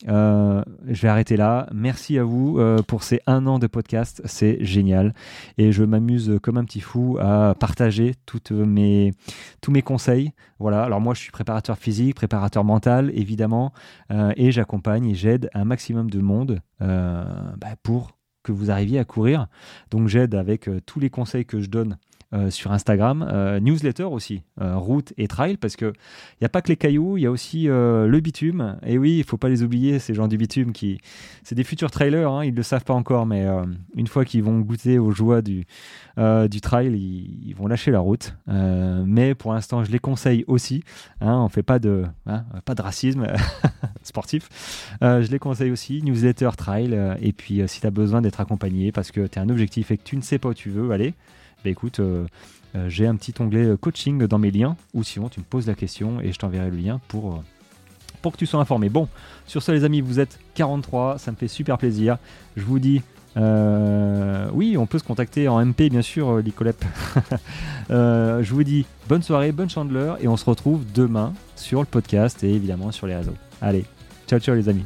[0.08, 1.68] euh, je vais arrêter là.
[1.74, 4.22] Merci à vous euh, pour ces un an de podcast.
[4.26, 5.14] C'est génial.
[5.58, 9.14] Et je m'amuse comme un petit fou à partager toutes mes,
[9.62, 10.32] tous mes conseils.
[10.60, 10.84] Voilà.
[10.84, 13.74] Alors, moi, je suis préparateur physique, préparateur mental, évidemment.
[14.12, 19.06] Euh, et j'accompagne et j'aide un maximum de monde bah, pour que vous arriviez à
[19.06, 19.48] courir.
[19.92, 21.98] Donc, j'aide avec tous les conseils que je donne
[22.50, 25.92] sur Instagram, euh, newsletter aussi, euh, route et trail, parce qu'il
[26.40, 28.78] n'y a pas que les cailloux, il y a aussi le bitume.
[28.86, 31.00] Et oui, il faut pas les oublier, ces gens du bitume qui.
[31.44, 33.46] C'est des futurs trailers, hein, ils le savent pas encore, mais
[33.96, 35.66] une fois qu'ils vont goûter aux joies du,
[36.18, 38.36] du trail, ils, vont lâcher la route.
[38.48, 40.84] mais pour l'instant, je les conseille aussi.
[41.20, 43.28] Hein, on fait pas de, hein, pas de racisme
[44.04, 44.50] sportif.
[45.02, 46.98] je les conseille aussi, newsletter, trail.
[47.22, 49.98] et puis, si tu as besoin d'être accompagné parce que tu as un objectif et
[49.98, 51.14] que tu ne sais pas où tu veux aller,
[51.64, 52.26] bah, écoute, euh,
[52.76, 55.68] euh, j'ai un petit onglet euh, coaching dans mes liens, ou sinon tu me poses
[55.68, 57.44] la question et je t'enverrai le lien pour,
[58.22, 58.90] pour que tu sois informé.
[58.90, 59.08] Bon,
[59.46, 62.18] sur ce les amis, vous êtes 43, ça me fait super plaisir.
[62.56, 63.02] Je vous dis
[64.54, 66.84] oui, on peut se contacter en MP, bien sûr, Licolep.
[67.90, 72.44] je vous dis bonne soirée, bonne chandeleur, et on se retrouve demain sur le podcast
[72.44, 73.36] et évidemment sur les réseaux.
[73.62, 73.86] Allez,
[74.28, 74.84] ciao, ciao, les amis.